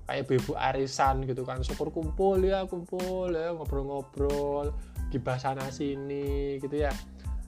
[0.07, 1.59] Kayak ibu arisan gitu kan.
[1.61, 4.71] Syukur kumpul ya kumpul ya ngobrol-ngobrol
[5.11, 6.91] gibah sana sini gitu ya.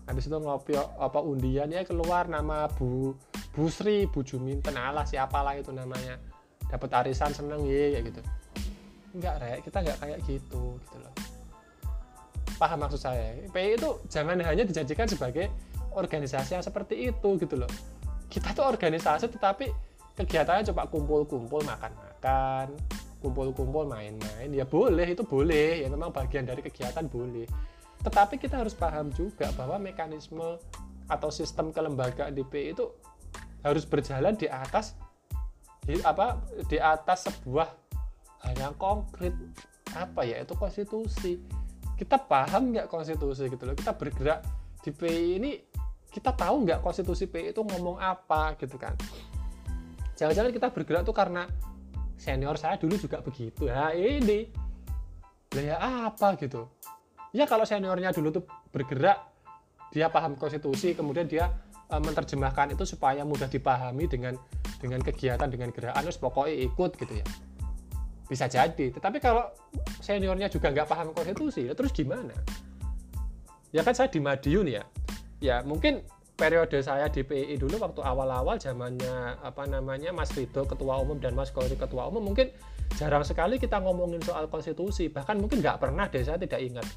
[0.05, 3.15] Habis itu ngopi apa undian ya keluar nama Bu
[3.55, 6.19] Bu Sri Bu Juminten Allah siapalah itu namanya.
[6.67, 8.19] Dapat arisan seneng ya gitu.
[9.15, 11.20] Enggak rek kita enggak kayak gitu gitu loh
[12.61, 13.33] paham maksud saya.
[13.49, 15.49] PI itu jangan hanya dijadikan sebagai
[15.97, 17.71] organisasi yang seperti itu gitu loh.
[18.29, 19.73] Kita tuh organisasi tetapi
[20.13, 22.77] kegiatannya coba kumpul-kumpul makan-makan
[23.21, 24.49] kumpul-kumpul main-main.
[24.49, 25.85] Ya boleh itu boleh.
[25.85, 27.45] Ya memang bagian dari kegiatan boleh.
[28.01, 30.57] Tetapi kita harus paham juga bahwa mekanisme
[31.05, 32.89] atau sistem kelembagaan di PI itu
[33.61, 34.97] harus berjalan di atas
[35.85, 37.69] di apa di atas sebuah
[38.41, 39.37] hal yang konkret.
[39.93, 40.41] Apa ya?
[40.41, 41.37] Itu konstitusi
[42.01, 43.77] kita paham nggak konstitusi gitu loh.
[43.77, 44.41] Kita bergerak
[44.81, 45.51] di PI ini
[46.09, 48.97] kita tahu nggak konstitusi PI itu ngomong apa gitu kan.
[50.17, 51.45] Jangan-jangan kita bergerak tuh karena
[52.17, 53.69] senior saya dulu juga begitu.
[53.69, 54.49] Ya ini
[55.53, 55.77] lah ya
[56.09, 56.73] apa gitu.
[57.37, 59.21] Ya kalau seniornya dulu tuh bergerak
[59.93, 61.53] dia paham konstitusi kemudian dia
[61.91, 64.39] e, menerjemahkan itu supaya mudah dipahami dengan
[64.79, 67.27] dengan kegiatan dengan gerakan terus pokoknya ikut gitu ya
[68.31, 68.95] bisa jadi.
[68.95, 69.51] Tetapi kalau
[69.99, 72.31] seniornya juga nggak paham konstitusi ya terus gimana?
[73.75, 74.87] Ya kan saya di Madiun ya.
[75.43, 75.99] Ya mungkin
[76.39, 81.35] periode saya di PI dulu waktu awal-awal zamannya apa namanya Mas Rido ketua umum dan
[81.35, 82.49] Mas Kori ketua umum mungkin
[82.95, 85.11] jarang sekali kita ngomongin soal konstitusi.
[85.11, 86.87] Bahkan mungkin nggak pernah deh saya tidak ingat.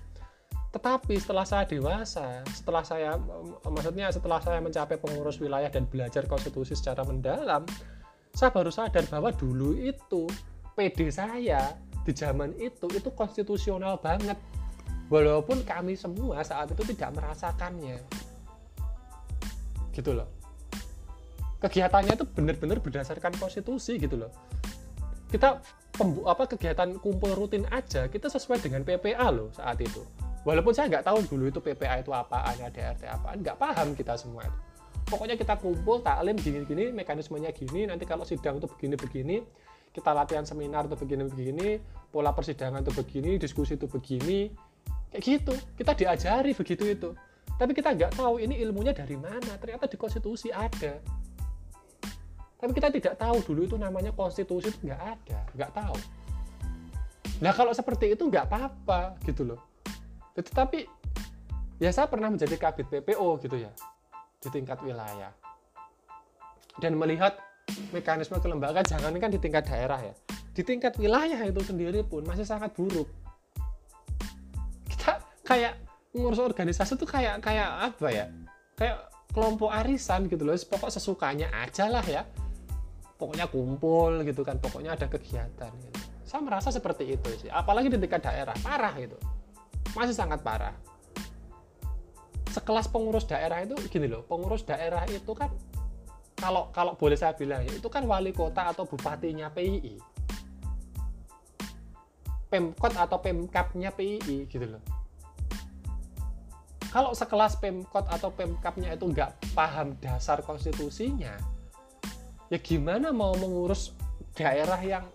[0.70, 3.18] Tetapi setelah saya dewasa setelah saya
[3.66, 7.66] maksudnya setelah saya mencapai pengurus wilayah dan belajar konstitusi secara mendalam
[8.34, 10.26] saya baru sadar bahwa dulu itu
[10.74, 14.36] PD saya di zaman itu itu konstitusional banget.
[15.08, 18.02] Walaupun kami semua saat itu tidak merasakannya.
[19.94, 20.28] Gitu loh.
[21.62, 24.32] Kegiatannya itu benar-benar berdasarkan konstitusi gitu loh.
[25.30, 25.62] Kita
[25.94, 30.02] pembu apa kegiatan kumpul rutin aja kita sesuai dengan PPA loh saat itu.
[30.44, 34.18] Walaupun saya nggak tahu dulu itu PPA itu apaan ada RT apaan nggak paham kita
[34.18, 34.58] semua itu.
[35.08, 39.40] Pokoknya kita kumpul taklim gini-gini mekanismenya gini nanti kalau sidang itu begini-begini
[39.94, 41.78] kita latihan seminar tuh begini-begini,
[42.10, 44.50] pola persidangan tuh begini, diskusi tuh begini,
[45.14, 45.54] kayak gitu.
[45.78, 47.10] Kita diajari begitu itu.
[47.54, 49.54] Tapi kita nggak tahu ini ilmunya dari mana.
[49.54, 50.98] Ternyata di konstitusi ada.
[52.64, 55.96] tapi kita tidak tahu dulu itu namanya konstitusi itu nggak ada nggak tahu
[57.44, 59.60] nah kalau seperti itu nggak apa-apa gitu loh
[60.32, 60.88] tetapi
[61.76, 63.68] ya saya pernah menjadi kabit PPO gitu ya
[64.40, 65.28] di tingkat wilayah
[66.80, 67.36] dan melihat
[67.94, 70.14] mekanisme kelembagaan jangan kan di tingkat daerah ya.
[70.54, 73.10] Di tingkat wilayah itu sendiri pun masih sangat buruk.
[74.86, 75.78] Kita kayak
[76.14, 78.26] ngurus organisasi tuh kayak kayak apa ya?
[78.78, 80.54] Kayak kelompok arisan gitu loh.
[80.54, 82.22] Pokok sesukanya aja lah ya.
[83.18, 84.62] Pokoknya kumpul gitu kan.
[84.62, 85.98] Pokoknya ada kegiatan gitu.
[86.24, 87.50] saya merasa seperti itu sih.
[87.50, 88.54] Apalagi di tingkat daerah.
[88.62, 89.18] Parah gitu.
[89.94, 90.74] Masih sangat parah.
[92.50, 94.22] Sekelas pengurus daerah itu gini loh.
[94.22, 95.50] Pengurus daerah itu kan
[96.44, 99.96] kalau kalau boleh saya bilang ya itu kan wali kota atau bupatinya PII
[102.52, 104.82] pemkot atau pemkapnya PII gitu loh.
[106.92, 111.34] Kalau sekelas pemkot atau pemkapnya itu nggak paham dasar konstitusinya
[112.52, 113.90] ya gimana mau mengurus
[114.36, 115.08] daerah yang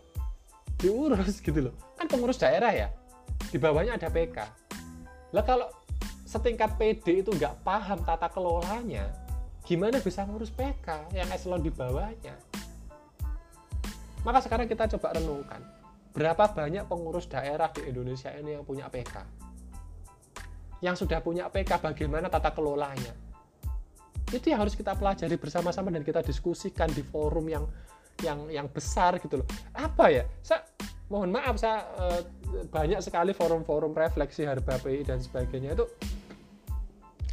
[0.82, 1.76] diurus gitu loh?
[1.96, 2.90] Kan pengurus daerah ya
[3.54, 4.38] di bawahnya ada PK
[5.32, 5.70] lah kalau
[6.28, 9.08] setingkat PD itu nggak paham tata kelolanya
[9.70, 12.34] gimana bisa ngurus PK yang eselon di bawahnya?
[14.26, 15.62] Maka sekarang kita coba renungkan
[16.10, 19.46] berapa banyak pengurus daerah di Indonesia ini yang punya PK
[20.80, 23.12] yang sudah punya PK bagaimana tata kelolanya?
[24.32, 27.66] Itu yang harus kita pelajari bersama-sama dan kita diskusikan di forum yang
[28.24, 29.48] yang yang besar gitu loh.
[29.76, 30.24] Apa ya?
[30.40, 30.64] Saya
[31.12, 32.22] mohon maaf saya eh,
[32.70, 35.86] banyak sekali forum-forum refleksi harga PI dan sebagainya itu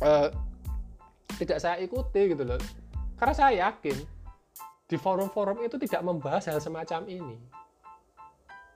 [0.03, 0.29] eh,
[1.37, 2.61] tidak saya ikuti gitu loh.
[3.17, 3.97] Karena saya yakin
[4.87, 7.37] di forum-forum itu tidak membahas hal semacam ini.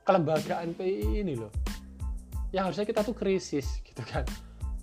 [0.05, 1.53] Kelembagaan PI ini loh.
[2.51, 4.27] Yang harusnya kita tuh krisis gitu kan.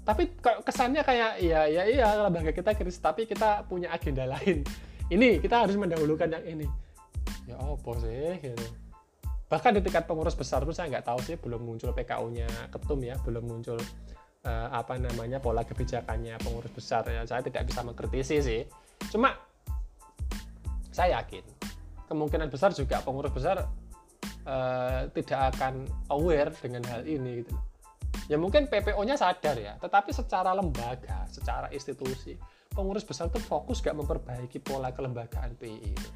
[0.07, 4.63] Tapi kesannya kayak ya ya iya lembaga kita krisis tapi kita punya agenda lain.
[5.07, 6.67] Ini kita harus mendahulukan yang ini.
[7.43, 8.67] Ya apa sih gitu.
[9.47, 13.15] Bahkan di tingkat pengurus besar pun saya nggak tahu sih belum muncul PKU-nya ketum ya
[13.23, 13.79] belum muncul
[14.47, 17.27] uh, apa namanya pola kebijakannya pengurus besar ya.
[17.27, 18.61] Saya tidak bisa mengkritisi sih.
[19.11, 19.35] Cuma
[20.95, 21.43] saya yakin
[22.07, 23.67] kemungkinan besar juga pengurus besar
[24.47, 27.51] uh, tidak akan aware dengan hal ini gitu.
[28.27, 32.35] Ya mungkin PPO-nya sadar ya tetapi secara lembaga secara institusi
[32.77, 36.09] pengurus besar itu fokus gak memperbaiki pola kelembagaan PI itu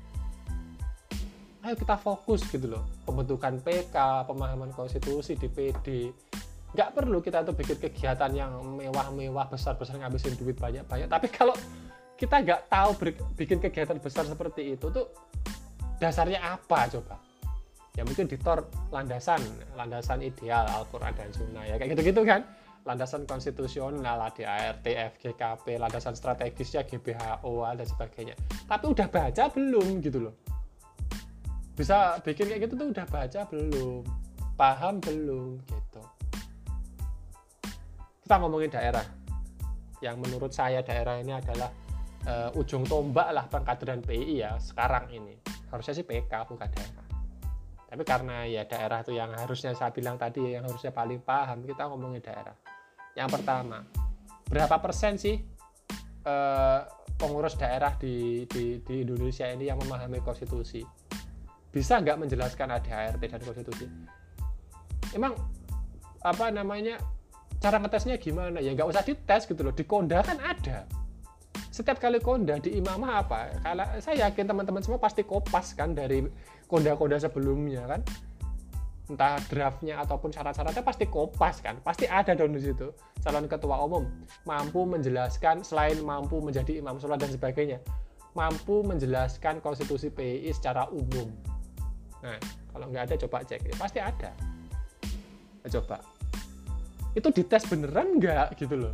[1.62, 6.10] ayo kita fokus gitu loh pembentukan PK pemahaman konstitusi DPD
[6.72, 11.08] nggak perlu kita tuh bikin kegiatan yang mewah-mewah besar-besar ngabisin duit banyak-banyak.
[11.12, 11.56] Tapi kalau
[12.16, 12.92] kita nggak tahu
[13.36, 15.12] bikin kegiatan besar seperti itu tuh
[16.00, 17.20] dasarnya apa coba?
[18.00, 19.44] Ya mungkin ditor landasan
[19.76, 22.48] landasan ideal Al-Quran dan Sunnah ya kayak gitu-gitu kan?
[22.82, 28.34] Landasan konstitusional ADART, FGKP, landasan strategisnya GBHO dan sebagainya.
[28.66, 30.34] Tapi udah baca belum gitu loh.
[31.76, 34.02] Bisa bikin kayak gitu tuh udah baca belum
[34.56, 35.81] paham belum gitu
[38.32, 39.04] kita ngomongin daerah.
[40.00, 41.68] Yang menurut saya daerah ini adalah
[42.24, 45.36] uh, ujung tombak lah pengkaderan PI ya sekarang ini.
[45.68, 47.06] Harusnya sih PK bukan daerah.
[47.92, 51.92] Tapi karena ya daerah itu yang harusnya saya bilang tadi yang harusnya paling paham kita
[51.92, 52.56] ngomongin daerah.
[53.20, 53.84] Yang pertama
[54.48, 55.36] berapa persen sih
[56.24, 56.80] eh,
[57.20, 60.80] pengurus daerah di, di, di Indonesia ini yang memahami konstitusi?
[61.68, 63.92] Bisa nggak menjelaskan ADART dan konstitusi?
[65.12, 65.36] Emang
[66.24, 66.96] apa namanya
[67.62, 68.58] cara ngetesnya gimana?
[68.58, 69.72] Ya nggak usah dites gitu loh.
[69.72, 70.90] Di konda kan ada.
[71.72, 73.54] Setiap kali konda di imamah apa?
[73.62, 76.26] Kalau saya yakin teman-teman semua pasti kopas kan dari
[76.66, 78.02] koda-koda sebelumnya kan.
[79.08, 81.80] Entah draftnya ataupun syarat-syaratnya pasti kopas kan.
[81.80, 82.90] Pasti ada dong di situ.
[83.22, 84.10] Calon ketua umum
[84.44, 87.80] mampu menjelaskan selain mampu menjadi imam sholat dan sebagainya
[88.32, 91.28] mampu menjelaskan konstitusi PI secara umum.
[92.24, 92.40] Nah
[92.72, 93.60] kalau nggak ada coba cek.
[93.68, 94.32] Ya, pasti ada.
[95.68, 96.02] Coba
[97.12, 98.94] itu dites beneran nggak gitu loh?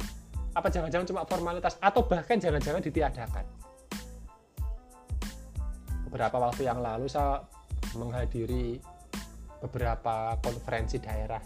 [0.58, 3.46] Apa jangan-jangan cuma formalitas atau bahkan jangan-jangan ditiadakan?
[6.10, 7.46] Beberapa waktu yang lalu saya
[7.94, 8.82] menghadiri
[9.62, 11.42] beberapa konferensi daerah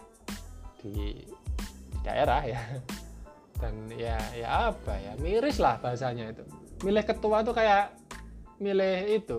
[0.80, 1.28] di,
[2.08, 2.62] daerah ya.
[3.62, 6.44] Dan ya ya apa ya miris lah bahasanya itu.
[6.88, 7.94] Milih ketua tuh kayak
[8.58, 9.38] milih itu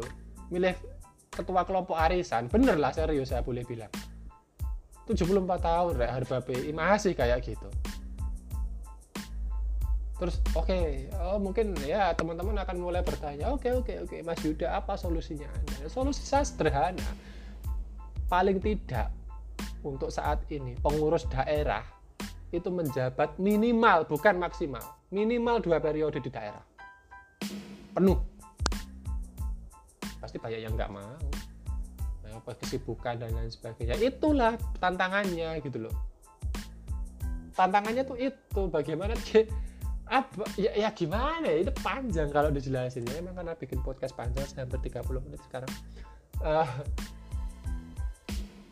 [0.52, 0.76] milih
[1.32, 2.46] ketua kelompok arisan.
[2.52, 3.90] Bener lah serius saya boleh bilang
[5.14, 7.68] 74 tahun Rek Harba PI masih kayak gitu.
[10.22, 14.14] Terus oke okay, oh mungkin ya teman-teman akan mulai bertanya oke okay, oke okay, oke
[14.14, 15.50] okay, Mas Yuda apa solusinya?
[15.50, 17.06] Anda solusi saya sederhana.
[18.30, 19.10] Paling tidak
[19.82, 21.82] untuk saat ini pengurus daerah
[22.54, 26.64] itu menjabat minimal bukan maksimal minimal dua periode di daerah.
[27.92, 28.16] Penuh.
[30.18, 31.02] Pasti banyak yang nggak mau.
[31.02, 31.41] nah,
[32.42, 33.94] apa kesibukan dan lain sebagainya.
[34.02, 35.94] Itulah tantangannya gitu loh.
[37.54, 39.46] Tantangannya tuh itu bagaimana dia
[40.10, 43.22] apa ya, ya gimana ya itu panjang kalau dijelasin ya.
[43.22, 45.70] Emang karena bikin podcast panjang hampir 30 menit sekarang.
[46.42, 46.66] Uh,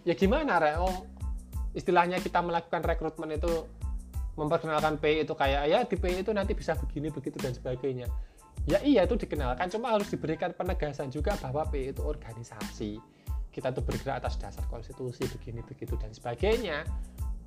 [0.03, 0.75] ya gimana Re?
[0.83, 1.07] Oh,
[1.79, 3.71] istilahnya kita melakukan rekrutmen itu
[4.35, 8.11] memperkenalkan PI itu kayak ya di PI itu nanti bisa begini begitu dan sebagainya.
[8.67, 9.71] Ya iya itu dikenalkan.
[9.71, 13.20] Cuma harus diberikan penegasan juga bahwa PI itu organisasi
[13.51, 16.87] kita tuh bergerak atas dasar konstitusi begini begitu dan sebagainya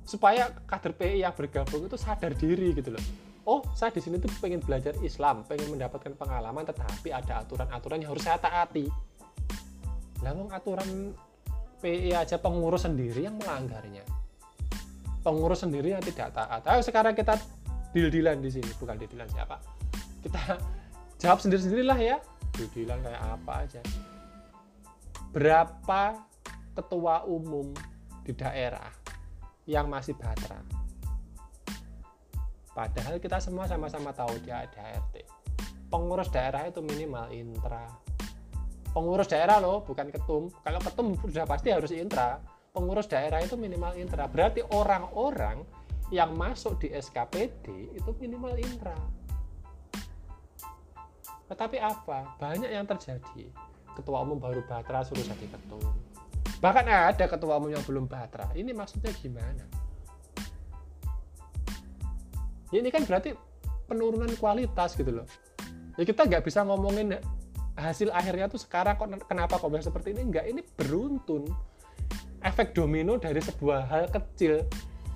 [0.04, 3.04] supaya kader PI yang bergabung itu sadar diri gitu loh.
[3.44, 8.12] Oh saya di sini tuh pengen belajar Islam pengen mendapatkan pengalaman tetapi ada aturan-aturan yang
[8.12, 8.88] harus saya taati.
[10.20, 11.16] Namun aturan
[11.80, 14.04] PI aja pengurus sendiri yang melanggarnya.
[15.24, 16.60] Pengurus sendiri yang tidak taat.
[16.68, 17.40] Ayo sekarang kita
[17.96, 18.68] deal-dealan di sini.
[18.76, 19.56] Bukan deal-dealan siapa?
[20.20, 20.60] Kita
[21.24, 22.16] jawab sendiri-sendirilah ya.
[22.56, 23.80] Deal-dealan kayak apa aja
[25.34, 26.14] berapa
[26.78, 27.74] ketua umum
[28.22, 28.86] di daerah
[29.66, 30.62] yang masih batra.
[32.70, 35.26] Padahal kita semua sama-sama tahu dia ada RT.
[35.90, 37.82] Pengurus daerah itu minimal intra.
[38.94, 40.54] Pengurus daerah loh, bukan ketum.
[40.62, 42.38] Kalau ketum sudah pasti harus intra.
[42.70, 44.30] Pengurus daerah itu minimal intra.
[44.30, 45.66] Berarti orang-orang
[46.14, 48.94] yang masuk di SKPD itu minimal intra.
[51.50, 52.38] Tetapi apa?
[52.38, 53.73] Banyak yang terjadi.
[53.94, 55.82] Ketua umum baru batra suruh jadi ketum.
[56.58, 58.50] Bahkan ada ketua umum yang belum batra.
[58.52, 59.64] Ini maksudnya gimana?
[62.74, 63.30] Ini kan berarti
[63.86, 65.26] penurunan kualitas gitu loh.
[65.94, 67.22] Ya kita nggak bisa ngomongin
[67.78, 70.26] hasil akhirnya tuh sekarang kok kenapa kok bisa seperti ini?
[70.26, 71.46] Enggak ini beruntun.
[72.44, 74.66] Efek domino dari sebuah hal kecil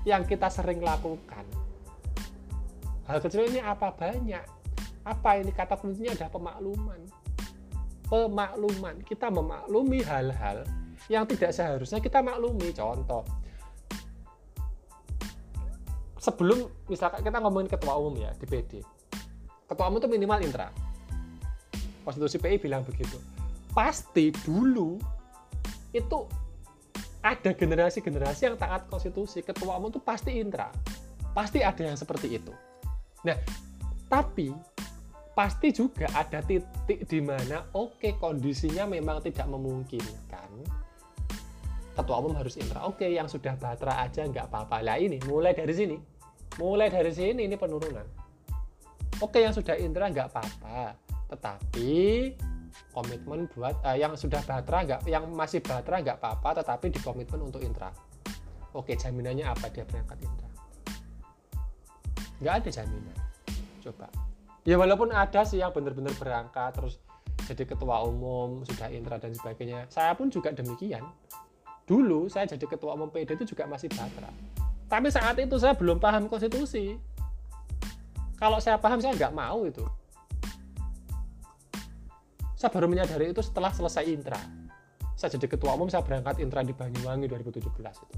[0.09, 1.45] yang kita sering lakukan.
[3.05, 4.45] Hal kecil ini apa banyak?
[5.05, 6.13] Apa ini kata kuncinya?
[6.13, 7.01] Ada pemakluman
[8.09, 9.01] pemakluman.
[9.05, 10.65] Kita memaklumi hal-hal
[11.13, 12.73] yang tidak seharusnya kita maklumi.
[12.75, 13.25] Contoh
[16.19, 18.83] sebelum misalkan kita ngomongin ketua umum ya di PD
[19.69, 20.69] ketua umum itu minimal intra.
[22.03, 23.21] Konstitusi PI bilang begitu.
[23.77, 24.97] Pasti dulu
[25.93, 26.19] itu
[27.21, 29.45] ada generasi-generasi yang taat konstitusi.
[29.45, 30.73] Ketua umum itu pasti intra.
[31.37, 32.51] Pasti ada yang seperti itu.
[33.29, 33.37] Nah
[34.09, 34.57] tapi
[35.39, 40.51] pasti juga ada titik di mana oke okay, kondisinya memang tidak memungkinkan
[41.95, 42.87] ketua umum harus intra.
[42.87, 44.83] Oke, yang sudah batra aja nggak apa-apa.
[44.87, 45.99] Lah ini mulai dari sini,
[46.59, 48.07] mulai dari sini ini penurunan.
[49.19, 50.95] Oke, yang sudah intra nggak apa-apa,
[51.35, 51.95] tetapi
[52.95, 57.51] komitmen buat uh, yang sudah batra nggak, yang masih batra nggak apa-apa, tetapi di komitmen
[57.51, 57.91] untuk intra.
[58.75, 60.51] Oke, jaminannya apa dia berangkat intra?
[62.39, 63.19] Nggak ada jaminan.
[63.83, 64.28] Coba.
[64.69, 67.01] Ya walaupun ada sih yang benar-benar berangkat terus
[67.49, 69.89] jadi ketua umum sudah intra dan sebagainya.
[69.89, 71.01] Saya pun juga demikian.
[71.89, 74.29] Dulu saya jadi ketua umum PD itu juga masih batra
[74.89, 76.97] tapi saat itu saya belum paham konstitusi.
[78.41, 79.85] Kalau saya paham saya nggak mau itu.
[82.57, 84.41] Saya baru menyadari itu setelah selesai intra.
[85.15, 88.17] Saya jadi ketua umum saya berangkat intra di Banyuwangi 2017 itu.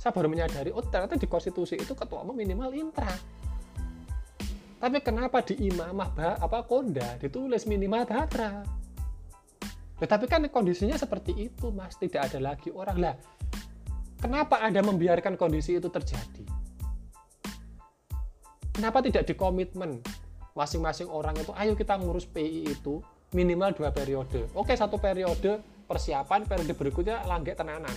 [0.00, 3.12] Saya baru menyadari oh ternyata di konstitusi itu ketua umum minimal intra
[4.80, 8.64] tapi kenapa di imamah apa konda ditulis minimal batra
[10.00, 12.00] tetapi kan kondisinya seperti itu, Mas.
[12.00, 12.96] Tidak ada lagi orang.
[12.96, 13.14] Lah,
[14.16, 16.44] kenapa Anda membiarkan kondisi itu terjadi?
[18.72, 20.00] Kenapa tidak dikomitmen
[20.56, 23.04] masing-masing orang itu, ayo kita ngurus PI itu
[23.36, 24.48] minimal dua periode.
[24.56, 27.92] Oke, satu periode persiapan, periode berikutnya langgek tenanan.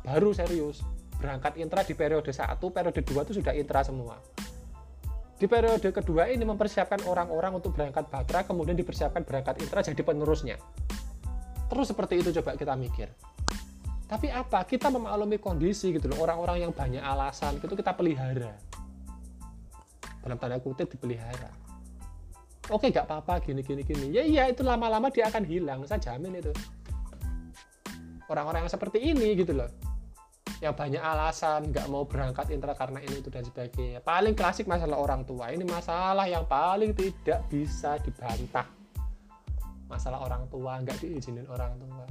[0.00, 0.80] Baru serius.
[1.20, 4.16] Berangkat intra di periode satu, periode dua itu sudah intra semua.
[5.38, 10.58] Di periode kedua ini mempersiapkan orang-orang untuk berangkat batra, kemudian dipersiapkan berangkat intra jadi penerusnya.
[11.70, 13.06] Terus seperti itu coba kita mikir.
[14.10, 14.66] Tapi apa?
[14.66, 16.26] Kita memaklumi kondisi gitu loh.
[16.26, 18.56] Orang-orang yang banyak alasan itu kita pelihara.
[20.24, 21.54] Dalam tanda kutip dipelihara.
[22.72, 24.10] Oke, nggak apa-apa, gini, gini, gini.
[24.10, 25.86] Ya iya, itu lama-lama dia akan hilang.
[25.86, 26.52] Saya jamin itu.
[28.26, 29.70] Orang-orang yang seperti ini gitu loh.
[30.58, 34.02] Yang banyak alasan, nggak mau berangkat intra karena ini, itu, dan sebagainya.
[34.02, 35.54] Paling klasik masalah orang tua.
[35.54, 38.66] Ini masalah yang paling tidak bisa dibantah.
[39.86, 42.02] Masalah orang tua nggak diizinin orang tua.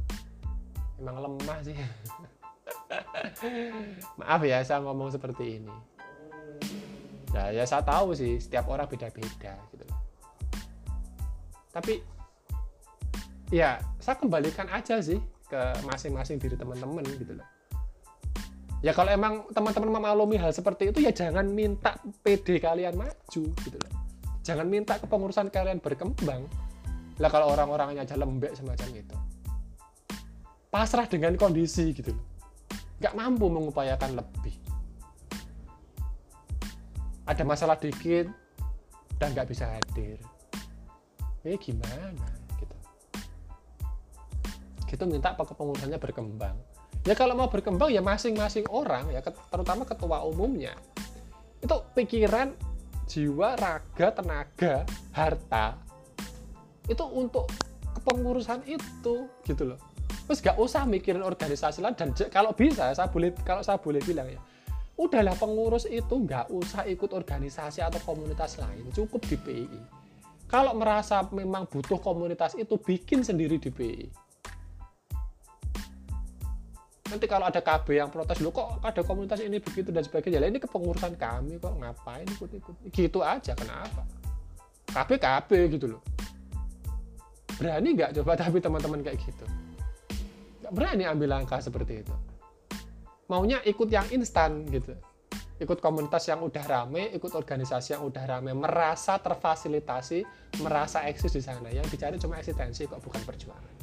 [0.96, 1.76] Emang lemah sih.
[4.20, 5.76] Maaf ya saya ngomong seperti ini.
[7.36, 9.86] Nah ya saya tahu sih setiap orang beda-beda gitu.
[11.76, 12.00] Tapi
[13.52, 15.20] ya saya kembalikan aja sih
[15.52, 17.57] ke masing-masing diri teman-teman gitu loh
[18.86, 23.78] ya kalau emang teman-teman memaklumi hal seperti itu ya jangan minta PD kalian maju gitu
[23.78, 23.94] loh.
[24.46, 26.46] Jangan minta kepengurusan kalian berkembang.
[27.18, 29.16] Lah kalau orang-orangnya aja lembek semacam itu.
[30.70, 32.14] Pasrah dengan kondisi gitu
[32.98, 34.56] nggak mampu mengupayakan lebih.
[37.30, 38.30] Ada masalah dikit
[39.22, 40.18] dan nggak bisa hadir.
[41.46, 42.76] Ini gimana gitu.
[44.90, 46.58] Gitu minta kepengurusannya berkembang
[47.08, 50.76] ya kalau mau berkembang ya masing-masing orang ya terutama ketua umumnya.
[51.64, 52.52] Itu pikiran
[53.08, 54.84] jiwa raga tenaga
[55.16, 55.80] harta
[56.92, 57.48] itu untuk
[57.96, 59.80] kepengurusan itu gitu loh.
[60.28, 64.28] Terus gak usah mikirin organisasi lain dan kalau bisa saya boleh kalau saya boleh bilang
[64.28, 64.40] ya
[64.98, 69.80] udahlah pengurus itu nggak usah ikut organisasi atau komunitas lain cukup di PII
[70.50, 74.10] kalau merasa memang butuh komunitas itu bikin sendiri di PII
[77.08, 79.90] nanti kalau ada KB yang protes lo kok ada komunitas ini begitu?
[79.90, 80.44] dan sebagainya.
[80.44, 82.76] Lah ini kepengurusan kami kok ngapain ikut-ikut?
[82.92, 84.04] Gitu aja kenapa?
[84.92, 85.50] KB KB
[85.80, 86.02] gitu loh.
[87.58, 88.38] Berani nggak coba?
[88.44, 89.46] Tapi teman-teman kayak gitu.
[90.64, 92.16] Nggak berani ambil langkah seperti itu.
[93.28, 94.96] Maunya ikut yang instan gitu.
[95.58, 100.22] Ikut komunitas yang udah rame ikut organisasi yang udah rame merasa terfasilitasi
[100.62, 101.74] merasa eksis di sana.
[101.74, 103.77] Yang dicari cuma eksistensi kok bukan perjuangan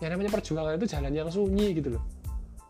[0.00, 2.04] yang namanya perjuangan itu jalan yang sunyi gitu loh.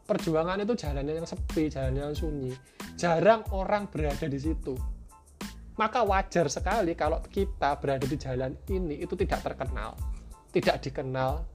[0.07, 2.51] Perjuangan itu jalan yang sepi jalan yang sunyi.
[2.99, 4.75] Jarang orang berada di situ.
[5.79, 9.95] Maka wajar sekali kalau kita berada di jalan ini itu tidak terkenal
[10.51, 11.47] tidak dikenal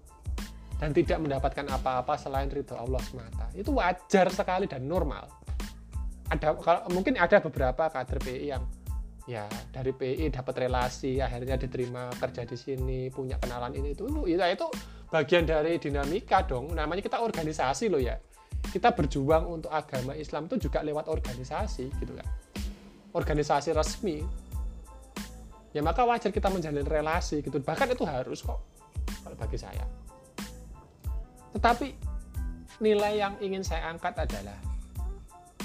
[0.76, 3.48] dan tidak mendapatkan apa-apa selain ridho Allah semata.
[3.56, 5.28] Itu wajar sekali dan normal.
[6.28, 8.64] Ada kalau mungkin ada beberapa kader PI yang
[9.30, 14.50] ya dari PI dapat relasi akhirnya diterima kerja di sini punya kenalan ini itu ya
[14.50, 14.68] itu
[15.10, 16.74] bagian dari dinamika dong.
[16.74, 18.18] Namanya kita organisasi loh ya.
[18.66, 22.28] Kita berjuang untuk agama Islam itu juga lewat organisasi gitu kan.
[23.14, 24.26] Organisasi resmi.
[25.76, 27.60] Ya maka wajar kita menjalin relasi gitu.
[27.60, 28.60] Bahkan itu harus kok
[29.24, 29.86] kalau bagi saya.
[31.56, 31.88] Tetapi
[32.84, 34.60] nilai yang ingin saya angkat adalah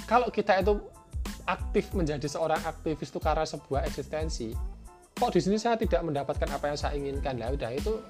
[0.07, 0.79] kalau kita itu
[1.47, 4.55] aktif menjadi seorang aktivis itu karena sebuah eksistensi
[5.21, 7.37] kok di sini saya tidak mendapatkan apa yang saya inginkan?
[7.37, 8.01] Lah udah itu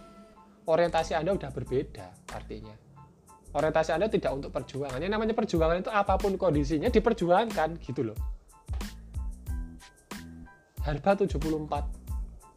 [0.71, 2.75] orientasi anda udah berbeda artinya
[3.51, 8.19] orientasi anda tidak untuk perjuangan yang namanya perjuangan itu apa pun kondisinya diperjuangkan gitu loh
[10.87, 11.43] harga 74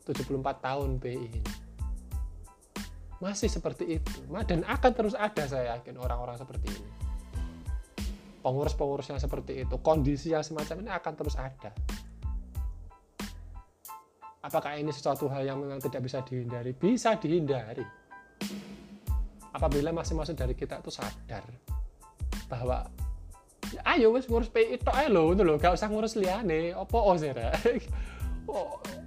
[0.05, 1.41] 74 tahun BI ini
[3.17, 7.03] masih seperti itu dan akan terus ada saya yakin orang-orang seperti ini
[8.43, 11.71] pengurus-pengurus yang seperti itu, kondisi yang semacam ini akan terus ada.
[14.43, 16.75] Apakah ini sesuatu hal yang memang tidak bisa dihindari?
[16.75, 18.02] Bisa dihindari.
[19.53, 21.45] Apabila masing-masing dari kita itu sadar
[22.49, 22.89] bahwa
[23.93, 27.15] ayo wes ngurus PI itu ayo loh, itu loh, gak usah ngurus liane, opo oh
[27.15, 27.53] sera.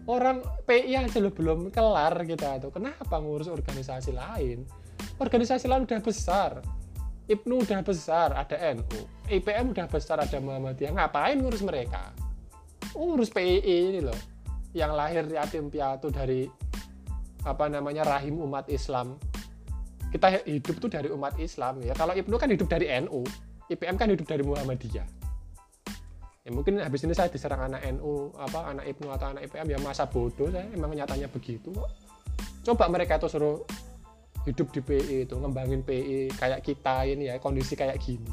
[0.06, 2.70] Orang PI aja lo belum kelar kita tuh.
[2.70, 4.62] Kenapa ngurus organisasi lain?
[5.18, 6.62] Organisasi lain udah besar
[7.26, 9.02] IPNU udah besar, ada NU.
[9.26, 10.94] IPM udah besar, ada Muhammadiyah.
[10.94, 12.14] Ngapain ngurus mereka?
[12.94, 14.14] Urus PII ini loh.
[14.70, 16.46] Yang lahir yatim piatu dari
[17.42, 19.18] apa namanya rahim umat Islam.
[20.12, 21.92] Kita hidup tuh dari umat Islam ya.
[21.92, 23.26] Kalau IPNU kan hidup dari NU,
[23.68, 25.06] IPM kan hidup dari Muhammadiyah.
[26.46, 29.78] Ya mungkin habis ini saya diserang anak NU, apa anak IPNU atau anak IPM ya
[29.82, 31.90] masa bodoh saya emang nyatanya begitu kok.
[32.62, 33.58] Coba mereka tuh suruh
[34.46, 38.30] hidup di PI itu ngembangin PI kayak kita ini ya kondisi kayak gini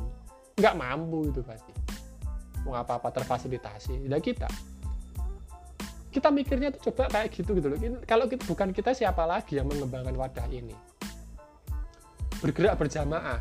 [0.53, 1.73] nggak mampu itu pasti
[2.61, 4.45] mau apa apa terfasilitasi dan kita
[6.13, 9.65] kita mikirnya tuh coba kayak gitu gitu loh kalau kita, bukan kita siapa lagi yang
[9.65, 10.77] mengembangkan wadah ini
[12.43, 13.39] bergerak berjamaah.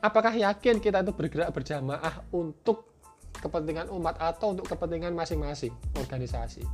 [0.00, 2.88] Apakah yakin kita itu bergerak berjamaah untuk
[3.36, 6.64] kepentingan umat atau untuk kepentingan masing-masing organisasi?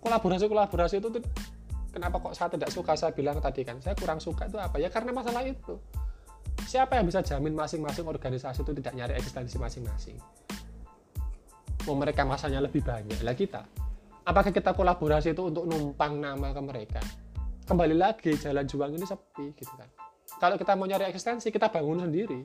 [0.00, 1.24] Kolaborasi kolaborasi itu tuh
[1.92, 2.96] kenapa kok saya tidak suka?
[2.96, 4.80] Saya bilang tadi kan saya kurang suka itu apa?
[4.80, 5.76] Ya karena masalah itu.
[6.64, 10.16] Siapa yang bisa jamin masing-masing organisasi itu tidak nyari eksistensi masing-masing?
[11.84, 13.20] Mau mereka masanya lebih banyak.
[13.20, 13.64] Lah kita
[14.24, 17.00] apakah kita kolaborasi itu untuk numpang nama ke mereka?
[17.64, 20.03] Kembali lagi jalan juang ini sepi gitu kan
[20.38, 22.40] kalau kita mau nyari eksistensi kita bangun sendiri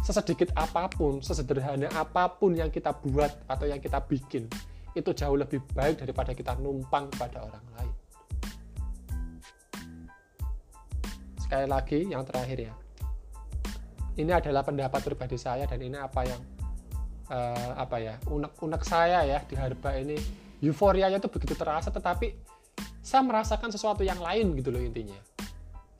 [0.00, 4.50] sesedikit apa pun sesederhana apa pun yang kita buat atau yang kita bikin
[4.98, 7.94] itu jauh lebih baik daripada kita numpang pada orang lain.
[11.38, 12.74] Sekali lagi yang terakhir ya.
[14.18, 16.40] Ini adalah pendapat pribadi saya dan ini apa yang
[17.30, 20.18] uh, apa ya unek-unek saya ya di Harba ini
[20.60, 22.34] euforianya itu begitu terasa tetapi
[23.00, 25.16] saya merasakan sesuatu yang lain gitu loh intinya.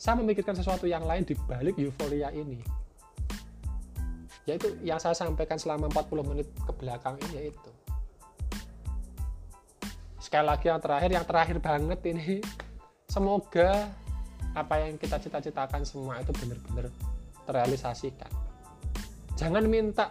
[0.01, 2.57] Saya memikirkan sesuatu yang lain di balik euforia ini.
[4.49, 7.69] Yaitu yang saya sampaikan selama 40 menit ke belakang ini yaitu.
[10.17, 12.41] Sekali lagi yang terakhir yang terakhir banget ini.
[13.13, 13.93] Semoga
[14.57, 16.89] apa yang kita cita-citakan semua itu benar-benar
[17.45, 18.33] terrealisasikan.
[19.37, 20.09] Jangan minta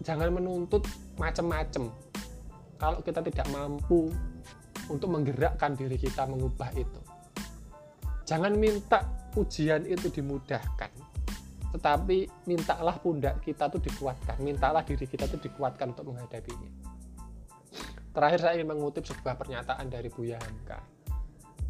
[0.00, 0.88] jangan menuntut
[1.20, 1.92] macam-macam
[2.80, 4.08] kalau kita tidak mampu
[4.88, 7.00] untuk menggerakkan diri kita mengubah itu.
[8.24, 10.90] Jangan minta ujian itu dimudahkan
[11.68, 16.70] tetapi mintalah pundak kita tuh dikuatkan mintalah diri kita tuh dikuatkan untuk menghadapinya.
[18.08, 20.80] Terakhir saya ingin mengutip sebuah pernyataan dari Buya Hamka.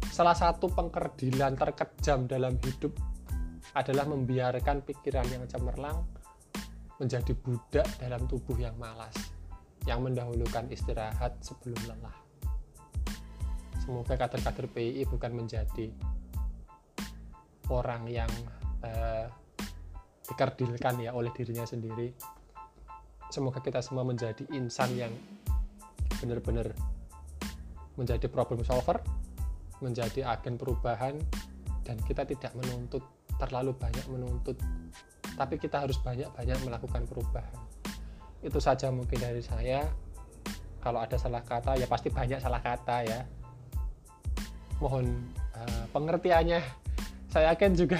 [0.09, 2.95] Salah satu pengkerdilan terkejam dalam hidup
[3.75, 6.01] adalah membiarkan pikiran yang cemerlang
[6.97, 9.13] menjadi budak dalam tubuh yang malas
[9.85, 12.17] yang mendahulukan istirahat sebelum lelah.
[13.79, 15.93] Semoga kader-kader PI bukan menjadi
[17.69, 18.29] orang yang
[18.83, 19.25] uh,
[20.29, 22.13] dikerdilkan ya oleh dirinya sendiri.
[23.29, 25.13] Semoga kita semua menjadi insan yang
[26.21, 26.73] benar-benar
[27.95, 28.99] menjadi problem solver
[29.79, 31.15] menjadi agen perubahan
[31.87, 33.03] dan kita tidak menuntut
[33.39, 34.59] terlalu banyak menuntut.
[35.39, 37.55] Tapi kita harus banyak-banyak melakukan perubahan.
[38.43, 39.87] Itu saja mungkin dari saya.
[40.79, 43.19] Kalau ada salah kata ya pasti banyak salah kata ya.
[44.83, 46.59] Mohon uh, pengertiannya
[47.29, 47.99] saya yakin juga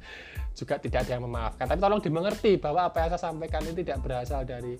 [0.58, 1.66] juga tidak ada yang memaafkan.
[1.66, 4.78] Tapi tolong dimengerti bahwa apa yang saya sampaikan ini tidak berasal dari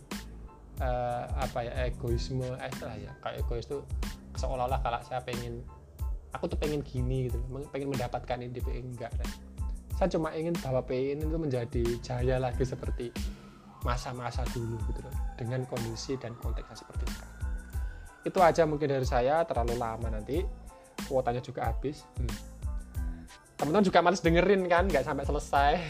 [0.78, 2.46] uh, apa ya egoisme.
[2.46, 2.72] Eh
[3.02, 3.82] ya kayak egois itu
[4.38, 5.60] seolah-olah kalau saya pengen
[6.30, 7.42] aku tuh pengen gini gitu
[7.74, 9.10] pengen mendapatkan ini pengen enggak
[9.98, 13.10] saya cuma ingin bahwa PI ini tuh menjadi jaya lagi seperti
[13.82, 17.40] masa-masa dulu gitu loh dengan kondisi dan konteksnya seperti sekarang
[18.24, 20.44] itu aja mungkin dari saya terlalu lama nanti.
[21.08, 22.04] Kuotanya juga habis.
[22.20, 22.49] Hmm
[23.60, 25.72] teman-teman juga males dengerin kan nggak sampai selesai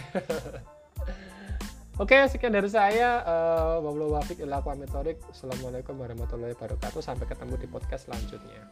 [2.00, 3.20] Oke, sekian dari saya.
[3.28, 7.04] Uh, Wabillahi wafiq ila Assalamualaikum warahmatullahi wabarakatuh.
[7.04, 8.64] Sampai ketemu di podcast selanjutnya.